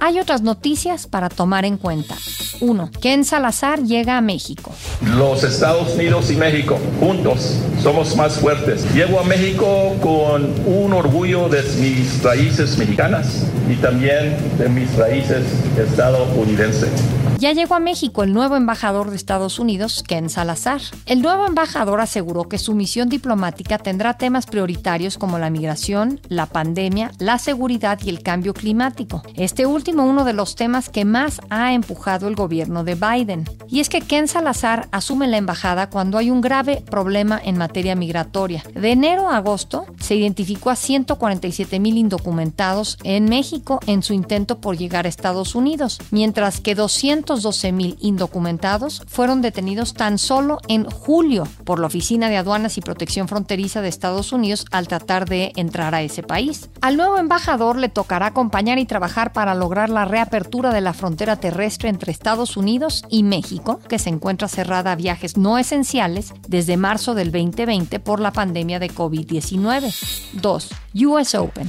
Hay 0.00 0.20
otras 0.20 0.42
noticias 0.42 1.06
para 1.06 1.28
tomar 1.28 1.64
en 1.64 1.76
cuenta. 1.76 2.14
1. 2.60 2.90
Ken 3.00 3.24
Salazar 3.24 3.82
llega 3.82 4.16
a 4.16 4.20
México. 4.20 4.72
Los 5.02 5.42
Estados 5.42 5.94
Unidos 5.94 6.30
y 6.30 6.36
México, 6.36 6.78
juntos, 7.00 7.58
somos 7.82 8.16
más 8.16 8.38
fuertes. 8.38 8.84
Llego 8.94 9.18
a 9.18 9.24
México 9.24 9.96
con 10.00 10.54
un 10.66 10.92
orgullo 10.92 11.48
de 11.48 11.62
mis 11.80 12.22
raíces 12.22 12.78
mexicanas 12.78 13.44
y 13.68 13.74
también 13.76 14.36
de 14.58 14.68
mis 14.68 14.94
raíces 14.96 15.44
estadounidenses. 15.76 16.90
Ya 17.38 17.52
llegó 17.52 17.76
a 17.76 17.78
México 17.78 18.24
el 18.24 18.32
nuevo 18.32 18.56
embajador 18.56 19.10
de 19.10 19.16
Estados 19.16 19.60
Unidos, 19.60 20.02
Ken 20.02 20.28
Salazar. 20.28 20.80
El 21.06 21.22
nuevo 21.22 21.46
embajador 21.46 22.00
aseguró 22.00 22.48
que 22.48 22.58
su 22.58 22.74
misión 22.74 23.08
diplomática 23.08 23.78
tendrá 23.78 24.14
temas 24.14 24.46
prioritarios 24.46 25.18
como 25.18 25.38
la 25.38 25.48
migración, 25.48 26.20
la 26.28 26.46
pandemia, 26.46 27.12
la 27.20 27.38
seguridad 27.38 28.00
y 28.04 28.08
el 28.08 28.24
cambio 28.24 28.54
climático. 28.54 29.22
Este 29.36 29.66
último 29.66 30.04
uno 30.04 30.24
de 30.24 30.32
los 30.32 30.56
temas 30.56 30.88
que 30.88 31.04
más 31.04 31.40
ha 31.48 31.74
empujado 31.74 32.26
el 32.26 32.34
gobierno 32.34 32.82
de 32.82 32.96
Biden. 32.96 33.44
Y 33.68 33.78
es 33.78 33.88
que 33.88 34.00
Ken 34.00 34.26
Salazar 34.26 34.88
asume 34.90 35.28
la 35.28 35.36
embajada 35.36 35.90
cuando 35.90 36.18
hay 36.18 36.32
un 36.32 36.40
grave 36.40 36.82
problema 36.90 37.40
en 37.44 37.56
materia 37.56 37.94
migratoria. 37.94 38.64
De 38.74 38.90
enero 38.90 39.28
a 39.28 39.36
agosto 39.36 39.86
se 40.00 40.16
identificó 40.16 40.70
a 40.70 40.76
147 40.76 41.78
mil 41.78 41.98
indocumentados 41.98 42.98
en 43.04 43.26
México 43.26 43.78
en 43.86 44.02
su 44.02 44.12
intento 44.12 44.60
por 44.60 44.76
llegar 44.76 45.06
a 45.06 45.08
Estados 45.08 45.54
Unidos, 45.54 46.00
mientras 46.10 46.60
que 46.60 46.74
200 46.74 47.27
212.000 47.28 47.96
indocumentados 48.00 49.02
fueron 49.06 49.42
detenidos 49.42 49.94
tan 49.94 50.18
solo 50.18 50.58
en 50.68 50.84
julio 50.84 51.46
por 51.64 51.78
la 51.78 51.86
Oficina 51.86 52.28
de 52.28 52.36
Aduanas 52.36 52.78
y 52.78 52.80
Protección 52.80 53.28
Fronteriza 53.28 53.82
de 53.82 53.88
Estados 53.88 54.32
Unidos 54.32 54.66
al 54.70 54.88
tratar 54.88 55.28
de 55.28 55.52
entrar 55.56 55.94
a 55.94 56.02
ese 56.02 56.22
país. 56.22 56.68
Al 56.80 56.96
nuevo 56.96 57.18
embajador 57.18 57.76
le 57.76 57.88
tocará 57.88 58.26
acompañar 58.26 58.78
y 58.78 58.86
trabajar 58.86 59.32
para 59.32 59.54
lograr 59.54 59.90
la 59.90 60.04
reapertura 60.04 60.72
de 60.72 60.80
la 60.80 60.94
frontera 60.94 61.36
terrestre 61.36 61.88
entre 61.88 62.12
Estados 62.12 62.56
Unidos 62.56 63.04
y 63.08 63.22
México, 63.22 63.80
que 63.88 63.98
se 63.98 64.10
encuentra 64.10 64.48
cerrada 64.48 64.92
a 64.92 64.96
viajes 64.96 65.36
no 65.36 65.58
esenciales 65.58 66.32
desde 66.46 66.76
marzo 66.76 67.14
del 67.14 67.32
2020 67.32 68.00
por 68.00 68.20
la 68.20 68.32
pandemia 68.32 68.78
de 68.78 68.90
COVID-19. 68.90 70.32
2. 70.40 70.70
US 70.94 71.34
Open. 71.34 71.68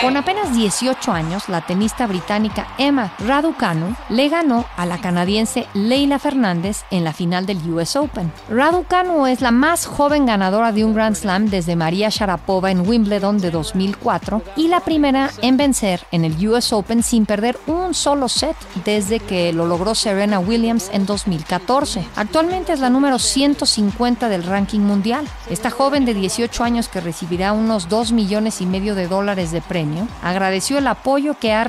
Con 0.00 0.16
apenas 0.16 0.54
18 0.54 1.12
años, 1.12 1.48
la 1.48 1.62
tenista 1.62 2.06
británica 2.06 2.68
Emma 2.78 3.14
Raducanu 3.20 3.94
le 4.08 4.28
ganó 4.28 4.64
a 4.76 4.86
la 4.86 4.98
canadiense 4.98 5.66
Leila 5.74 6.18
Fernández 6.18 6.84
en 6.90 7.04
la 7.04 7.12
final 7.12 7.46
del 7.46 7.58
US 7.70 7.96
Open. 7.96 8.32
Raducanu 8.48 9.26
es 9.26 9.40
la 9.40 9.50
más 9.50 9.86
joven 9.86 10.26
ganadora 10.26 10.72
de 10.72 10.84
un 10.84 10.94
Grand 10.94 11.16
Slam 11.16 11.46
desde 11.46 11.76
María 11.76 12.08
Sharapova 12.10 12.70
en 12.70 12.86
Wimbledon 12.86 13.38
de 13.38 13.50
2004 13.50 14.42
y 14.56 14.68
la 14.68 14.80
primera 14.80 15.30
en 15.42 15.56
vencer 15.56 16.00
en 16.12 16.24
el 16.24 16.48
US 16.48 16.72
Open 16.72 17.02
sin 17.02 17.26
perder 17.26 17.58
un 17.66 17.94
solo 17.94 18.28
set 18.28 18.56
desde 18.84 19.20
que 19.20 19.52
lo 19.52 19.66
logró 19.66 19.94
Serena 19.94 20.38
Williams 20.38 20.90
en 20.92 21.06
2014. 21.06 22.04
Actualmente 22.16 22.72
es 22.72 22.80
la 22.80 22.90
número 22.90 23.18
150 23.18 24.28
del 24.28 24.44
ranking 24.44 24.80
mundial. 24.80 25.26
Esta 25.50 25.70
joven 25.70 26.04
de 26.04 26.14
18 26.14 26.64
años 26.64 26.88
que 26.88 27.00
recibirá 27.00 27.52
unos 27.52 27.88
2 27.88 28.12
millones 28.12 28.60
y 28.60 28.66
medio 28.66 28.94
de 28.94 29.08
dólares 29.08 29.52
de 29.52 29.60
premio, 29.60 29.73
agradeció 30.22 30.78
el 30.78 30.86
apoyo 30.86 31.34
que 31.38 31.52
ha 31.52 31.64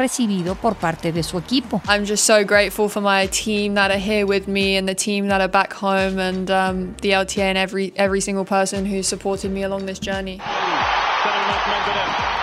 por 0.62 0.75
parte 0.75 1.12
de 1.12 1.24
su 1.24 1.38
equipo. 1.38 1.81
I'm 1.88 2.05
just 2.05 2.25
so 2.25 2.43
grateful 2.45 2.89
for 2.89 3.01
my 3.01 3.27
team 3.27 3.75
that 3.75 3.91
are 3.91 4.00
here 4.00 4.25
with 4.25 4.47
me 4.47 4.77
and 4.77 4.88
the 4.88 4.95
team 4.95 5.27
that 5.27 5.41
are 5.41 5.47
back 5.47 5.74
home 5.74 6.19
and 6.19 6.50
um, 6.50 6.95
the 7.01 7.12
LTA 7.12 7.43
and 7.43 7.57
every 7.57 7.91
every 7.95 8.21
single 8.21 8.45
person 8.45 8.85
who 8.85 9.03
supported 9.03 9.51
me 9.51 9.63
along 9.63 9.85
this 9.85 10.00
journey. 10.00 10.39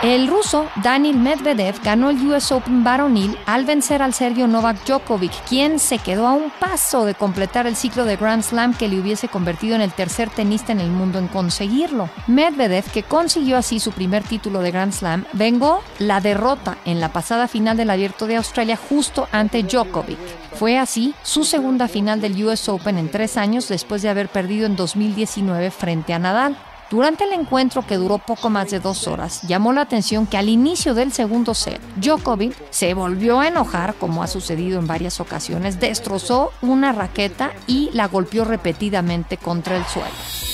El 0.03 0.27
ruso 0.27 0.67
Daniil 0.83 1.17
Medvedev 1.17 1.81
ganó 1.81 2.11
el 2.11 2.27
US 2.27 2.51
Open 2.51 2.83
varonil 2.83 3.39
al 3.47 3.65
vencer 3.65 4.03
al 4.03 4.13
serbio 4.13 4.49
Novak 4.49 4.85
Djokovic, 4.85 5.33
quien 5.49 5.79
se 5.79 5.99
quedó 5.99 6.27
a 6.27 6.33
un 6.33 6.51
paso 6.51 7.05
de 7.05 7.15
completar 7.15 7.69
el 7.69 7.77
ciclo 7.77 8.05
de 8.05 8.17
Grand 8.17 8.43
Slam 8.43 8.75
que 8.75 8.89
le 8.89 8.99
hubiese 8.99 9.29
convertido 9.29 9.77
en 9.77 9.81
el 9.81 9.93
tercer 9.93 10.29
tenista 10.29 10.73
en 10.73 10.81
el 10.81 10.91
mundo 10.91 11.21
en 11.21 11.29
conseguirlo. 11.29 12.11
Medvedev, 12.27 12.85
que 12.91 13.05
consiguió 13.05 13.57
así 13.57 13.79
su 13.79 13.93
primer 13.93 14.25
título 14.25 14.59
de 14.61 14.73
Grand 14.73 14.93
Slam, 14.93 15.25
vengó 15.35 15.85
la 16.01 16.21
derrota 16.21 16.79
en 16.85 17.01
la 17.01 17.13
pasada 17.13 17.47
final 17.47 17.77
del 17.77 17.91
Abierto 17.91 18.27
de 18.27 18.39
Australia 18.39 18.77
justo 18.77 19.29
ante 19.31 19.63
Djokovic. 19.63 20.19
Fue 20.55 20.79
así 20.79 21.15
su 21.23 21.45
segunda 21.45 21.87
final 21.87 22.21
del 22.21 22.45
US 22.45 22.69
Open 22.69 22.99
en 22.99 23.09
tres 23.09 23.37
años 23.37 23.69
después 23.69 24.03
de 24.03 24.09
haber 24.09 24.29
perdido 24.29 24.67
en 24.67 24.75
2019 24.75 25.71
frente 25.71 26.13
a 26.13 26.19
Nadal. 26.19 26.57
Durante 26.93 27.25
el 27.25 27.33
encuentro, 27.33 27.87
que 27.87 27.97
duró 27.97 28.19
poco 28.19 28.51
más 28.51 28.71
de 28.71 28.79
dos 28.79 29.09
horas, 29.09 29.41
llamó 29.49 29.73
la 29.73 29.81
atención 29.81 30.27
que 30.27 30.37
al 30.37 30.51
inicio 30.51 30.93
del 30.93 31.11
segundo 31.11 31.55
set, 31.55 31.81
Djokovic 31.97 32.55
se 32.69 32.93
volvió 32.93 33.41
a 33.41 33.49
enojar, 33.49 33.95
como 33.95 34.23
ha 34.23 34.27
sucedido 34.27 34.79
en 34.79 34.87
varias 34.87 35.19
ocasiones, 35.19 35.81
destrozó 35.81 36.53
una 36.61 36.93
raqueta 36.93 37.53
y 37.67 37.89
la 37.95 38.09
golpeó 38.09 38.45
repetidamente 38.45 39.39
contra 39.39 39.79
el 39.79 39.87
suelo. 39.87 40.11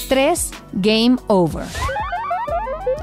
3. 0.09 0.51
Game 0.75 1.17
over. 1.27 1.67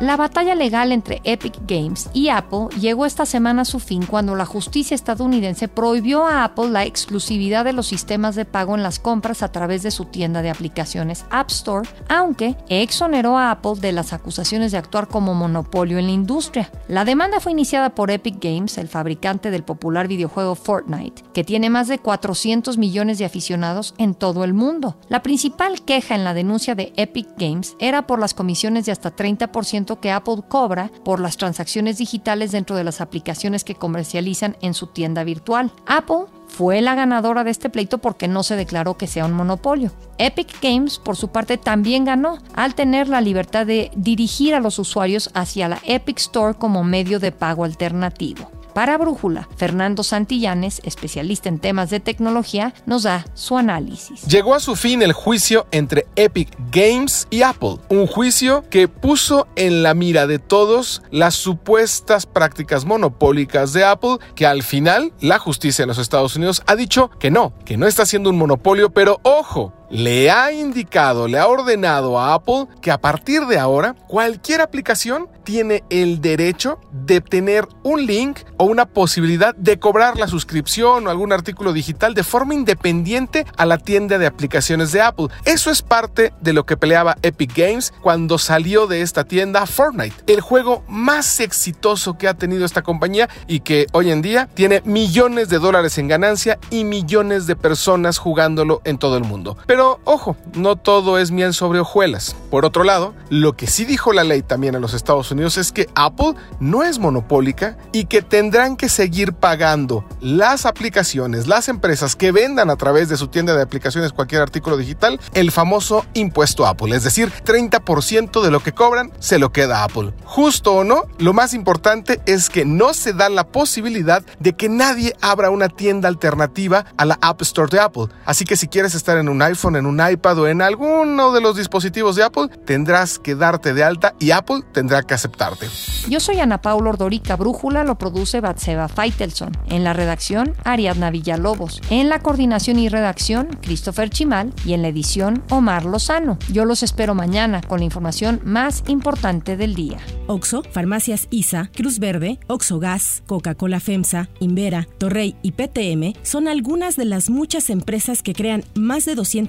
La 0.02 0.18
batalla 0.18 0.56
legal 0.56 0.92
entre 0.92 1.22
Epic 1.24 1.56
Games 1.66 2.10
y 2.14 2.28
Apple 2.28 2.68
llegó 2.80 3.06
esta 3.06 3.26
semana 3.26 3.62
a 3.62 3.66
su 3.66 3.80
fin 3.80 4.06
cuando 4.06 4.36
la 4.36 4.46
justicia 4.46 4.94
estadounidense 4.94 5.70
prohibió 5.70 6.28
a 6.28 6.44
Apple 6.44 6.70
la 6.70 6.84
exclusividad 6.84 7.64
de 7.64 7.72
los 7.72 7.88
sistemas 7.88 8.36
de 8.36 8.44
pago 8.44 8.76
en 8.76 8.84
las 8.84 9.00
compras 9.00 9.42
a 9.42 9.54
través 9.54 9.84
de 9.84 9.92
su 9.92 10.04
tienda 10.06 10.42
de 10.42 10.50
aplicaciones 10.50 11.26
App 11.30 11.50
Store, 11.50 11.88
aunque 12.10 12.58
exoneró 12.68 13.38
a 13.38 13.52
Apple 13.52 13.76
de 13.80 13.94
las 13.94 14.12
acusaciones 14.12 14.74
de 14.74 14.78
actuar 14.78 15.08
como 15.08 15.34
monopolio 15.34 15.98
en 15.98 16.08
la 16.08 16.12
industria. 16.12 16.70
La 16.90 17.06
demanda 17.06 17.40
fue 17.40 17.54
iniciada 17.54 17.96
por 17.96 18.12
Epic 18.12 18.36
Games, 18.42 18.78
el 18.78 18.90
fabricante 18.90 19.50
del 19.50 19.64
popular 19.64 20.10
videojuego 20.10 20.56
Fortnite, 20.56 21.24
que 21.34 21.46
tiene 21.46 21.70
más 21.70 21.88
de 21.88 22.00
400 22.00 22.78
millones 22.78 23.18
de 23.18 23.26
aficionados 23.26 23.94
en 23.98 24.14
todo 24.14 24.44
el 24.44 24.54
mundo. 24.54 24.98
La 25.08 25.24
principal 25.24 25.84
queja 25.84 26.16
en 26.16 26.26
la 26.26 26.34
denuncia 26.34 26.76
de 26.76 26.92
Epic 26.98 27.30
Games 27.38 27.78
era 27.80 28.06
por 28.08 28.20
las 28.20 28.34
comisiones 28.34 28.86
de 28.86 28.92
hasta 28.92 29.16
30% 29.16 29.85
que 29.86 30.12
Apple 30.12 30.44
cobra 30.48 30.92
por 31.04 31.20
las 31.20 31.38
transacciones 31.38 31.98
digitales 31.98 32.52
dentro 32.52 32.76
de 32.76 32.84
las 32.84 33.02
aplicaciones 33.02 33.64
que 33.64 33.76
comercializan 33.76 34.58
en 34.62 34.74
su 34.74 34.88
tienda 34.88 35.24
virtual. 35.24 35.72
Apple 35.86 36.26
fue 36.48 36.82
la 36.82 36.96
ganadora 36.96 37.44
de 37.44 37.52
este 37.52 37.70
pleito 37.70 37.98
porque 37.98 38.28
no 38.28 38.44
se 38.44 38.56
declaró 38.56 38.98
que 38.98 39.08
sea 39.08 39.26
un 39.26 39.34
monopolio. 39.34 39.92
Epic 40.18 40.62
Games, 40.62 41.00
por 41.00 41.16
su 41.16 41.30
parte, 41.30 41.58
también 41.58 42.06
ganó 42.06 42.40
al 42.54 42.76
tener 42.76 43.08
la 43.08 43.22
libertad 43.22 43.66
de 43.66 43.92
dirigir 43.96 44.56
a 44.56 44.60
los 44.60 44.80
usuarios 44.80 45.30
hacia 45.34 45.68
la 45.68 45.80
Epic 45.86 46.18
Store 46.20 46.58
como 46.58 46.84
medio 46.84 47.20
de 47.20 47.32
pago 47.32 47.64
alternativo. 47.64 48.50
Para 48.76 48.98
Brújula, 48.98 49.48
Fernando 49.56 50.04
Santillanes, 50.04 50.82
especialista 50.84 51.48
en 51.48 51.60
temas 51.60 51.90
de 51.90 52.02
tecnología, 52.02 52.74
nos 52.86 53.04
da 53.04 53.26
su 53.34 53.58
análisis. 53.58 54.24
Llegó 54.24 54.54
a 54.54 54.60
su 54.60 54.76
fin 54.76 55.02
el 55.02 55.14
juicio 55.14 55.66
entre 55.72 56.08
Epic 56.18 56.50
Games 56.74 57.26
y 57.30 57.44
Apple, 57.44 57.78
un 57.88 58.06
juicio 58.06 58.66
que 58.70 58.90
puso 58.90 59.48
en 59.56 59.82
la 59.82 59.94
mira 59.94 60.28
de 60.28 60.40
todos 60.40 61.04
las 61.10 61.36
supuestas 61.36 62.26
prácticas 62.26 62.84
monopólicas 62.84 63.72
de 63.72 63.86
Apple, 63.86 64.18
que 64.36 64.46
al 64.46 64.62
final 64.62 65.14
la 65.22 65.40
justicia 65.40 65.84
en 65.84 65.88
los 65.88 65.98
Estados 65.98 66.36
Unidos 66.36 66.62
ha 66.68 66.76
dicho 66.76 67.10
que 67.18 67.32
no, 67.32 67.54
que 67.64 67.78
no 67.78 67.88
está 67.88 68.06
siendo 68.06 68.30
un 68.30 68.38
monopolio, 68.38 68.90
pero 68.90 69.22
ojo, 69.24 69.72
le 69.90 70.32
ha 70.32 70.52
indicado, 70.52 71.28
le 71.28 71.40
ha 71.40 71.48
ordenado 71.48 72.20
a 72.20 72.34
Apple 72.34 72.68
que 72.82 72.92
a 72.92 73.00
partir 73.00 73.46
de 73.46 73.60
ahora 73.60 73.96
cualquier 74.08 74.62
aplicación 74.62 75.28
tiene 75.44 75.84
el 75.90 76.22
derecho 76.22 76.80
de 76.92 77.22
tener 77.22 77.68
un 77.84 78.06
link 78.06 78.40
o 78.58 78.66
una 78.66 78.86
posibilidad 78.86 79.56
de 79.56 79.80
cobrar 79.80 80.18
la 80.18 80.28
suscripción 80.28 81.06
o 81.06 81.10
algún 81.10 81.32
artículo 81.32 81.72
digital 81.72 82.14
de 82.14 82.24
forma 82.24 82.56
independiente 82.56 83.46
a 83.56 83.66
la 83.66 83.78
tienda 83.78 84.18
de 84.18 84.26
aplicaciones 84.26 84.92
de 84.92 85.02
Apple. 85.02 85.28
Eso 85.46 85.70
es 85.70 85.82
parte 85.82 86.34
de 86.42 86.54
lo 86.54 86.66
que 86.66 86.78
peleaba 86.78 87.18
Epic 87.22 87.56
Games 87.56 87.94
cuando 88.02 88.38
salió 88.38 88.88
de 88.88 89.02
esta 89.02 89.24
tienda 89.24 89.66
Fortnite, 89.66 90.16
el 90.28 90.42
juego 90.42 90.84
más 90.88 91.40
exitoso 91.40 92.18
que 92.18 92.28
ha 92.28 92.34
tenido 92.34 92.66
esta 92.66 92.82
compañía 92.82 93.30
y 93.48 93.60
que 93.60 93.86
hoy 93.92 94.12
en 94.12 94.22
día 94.22 94.50
tiene 94.54 94.82
millones 94.84 95.50
de 95.50 95.60
dólares 95.60 95.98
en 96.00 96.08
ganancia 96.08 96.58
y 96.72 96.84
millones 96.84 97.46
de 97.46 97.56
personas 97.56 98.18
jugándolo 98.18 98.82
en 98.84 98.98
todo 98.98 99.18
el 99.18 99.24
mundo. 99.24 99.58
Ojo, 99.80 100.36
no 100.54 100.76
todo 100.76 101.18
es 101.18 101.32
miel 101.32 101.54
sobre 101.54 101.80
hojuelas. 101.80 102.36
Por 102.50 102.66
otro 102.66 102.84
lado, 102.84 103.14
lo 103.30 103.56
que 103.56 103.68
sí 103.68 103.86
dijo 103.86 104.14
la 104.14 104.24
ley 104.24 104.42
también 104.42 104.76
en 104.76 104.82
los 104.82 104.94
Estados 104.94 105.32
Unidos 105.32 105.58
es 105.58 105.72
que 105.72 105.90
Apple 105.96 106.34
no 106.60 106.84
es 106.84 107.00
monopólica 107.00 107.78
y 107.92 108.06
que 108.06 108.22
tendrán 108.22 108.78
que 108.78 108.90
seguir 108.90 109.34
pagando 109.34 110.06
las 110.22 110.66
aplicaciones, 110.66 111.48
las 111.48 111.68
empresas 111.68 112.16
que 112.16 112.32
vendan 112.32 112.70
a 112.70 112.76
través 112.76 113.10
de 113.10 113.18
su 113.18 113.28
tienda 113.28 113.56
de 113.56 113.62
aplicaciones 113.62 114.14
cualquier 114.14 114.42
artículo 114.42 114.78
digital, 114.78 115.20
el 115.34 115.52
famoso 115.52 116.06
impuesto 116.14 116.66
Apple, 116.66 116.96
es 116.96 117.04
decir, 117.04 117.32
30% 117.46 118.42
de 118.42 118.52
lo 118.52 118.62
que 118.62 118.72
cobran 118.72 119.12
se 119.20 119.40
lo 119.40 119.52
queda 119.52 119.80
a 119.80 119.84
Apple. 119.86 120.14
Justo 120.24 120.76
o 120.76 120.84
no, 120.84 121.04
lo 121.18 121.34
más 121.34 121.54
importante 121.54 122.22
es 122.26 122.50
que 122.50 122.66
no 122.66 122.94
se 122.94 123.14
da 123.14 123.30
la 123.30 123.48
posibilidad 123.48 124.24
de 124.40 124.54
que 124.54 124.70
nadie 124.70 125.16
abra 125.22 125.50
una 125.50 125.70
tienda 125.70 126.08
alternativa 126.08 126.86
a 126.98 127.06
la 127.06 127.18
App 127.22 127.42
Store 127.42 127.70
de 127.70 127.80
Apple. 127.80 128.08
Así 128.26 128.46
que 128.46 128.56
si 128.56 128.68
quieres 128.68 128.96
estar 128.96 129.18
en 129.18 129.30
un 129.30 129.42
iPhone, 129.42 129.65
iPhone, 129.66 129.76
en 129.78 129.86
un 129.86 130.00
iPad 130.00 130.40
o 130.40 130.48
en 130.48 130.62
alguno 130.62 131.32
de 131.32 131.42
los 131.42 131.56
dispositivos 131.56 132.16
de 132.16 132.24
Apple, 132.24 132.50
tendrás 132.66 133.18
que 133.18 133.36
darte 133.36 133.74
de 133.74 133.84
alta 133.84 134.14
y 134.20 134.32
Apple 134.32 134.62
tendrá 134.72 135.02
que 135.04 135.14
aceptarte. 135.16 135.68
Yo 136.08 136.20
soy 136.20 136.40
Ana 136.40 136.62
Paula 136.62 136.92
Ordorica 136.92 137.36
Brújula, 137.36 137.84
lo 137.84 137.98
produce 137.98 138.42
Batseba 138.42 138.88
Feitelson. 138.88 139.52
En 139.68 139.84
la 139.84 139.94
redacción, 139.94 140.54
Ariadna 140.64 141.10
Villalobos. 141.10 141.82
En 141.90 142.10
la 142.10 142.20
coordinación 142.20 142.78
y 142.78 142.90
redacción, 142.90 143.58
Christopher 143.62 144.10
Chimal. 144.10 144.54
Y 144.66 144.74
en 144.74 144.84
la 144.84 144.90
edición, 144.90 145.44
Omar 145.50 145.86
Lozano. 145.86 146.38
Yo 146.52 146.66
los 146.66 146.84
espero 146.84 147.16
mañana 147.16 147.62
con 147.62 147.80
la 147.80 147.86
información 147.86 148.42
más 148.44 148.84
importante 148.88 149.58
del 149.58 149.74
día. 149.74 149.98
Oxo, 150.28 150.64
Farmacias 150.72 151.28
ISA, 151.32 151.72
Cruz 151.76 152.00
Verde, 152.00 152.40
Oxo 152.48 152.80
Gas, 152.80 153.24
Coca-Cola 153.26 153.80
FEMSA, 153.80 154.30
Invera, 154.40 154.88
Torrey 154.98 155.36
y 155.42 155.54
PTM 155.54 156.14
son 156.24 156.48
algunas 156.48 156.96
de 156.96 157.06
las 157.06 157.30
muchas 157.30 157.70
empresas 157.70 158.22
que 158.22 158.34
crean 158.34 158.64
más 158.76 159.06
de 159.06 159.16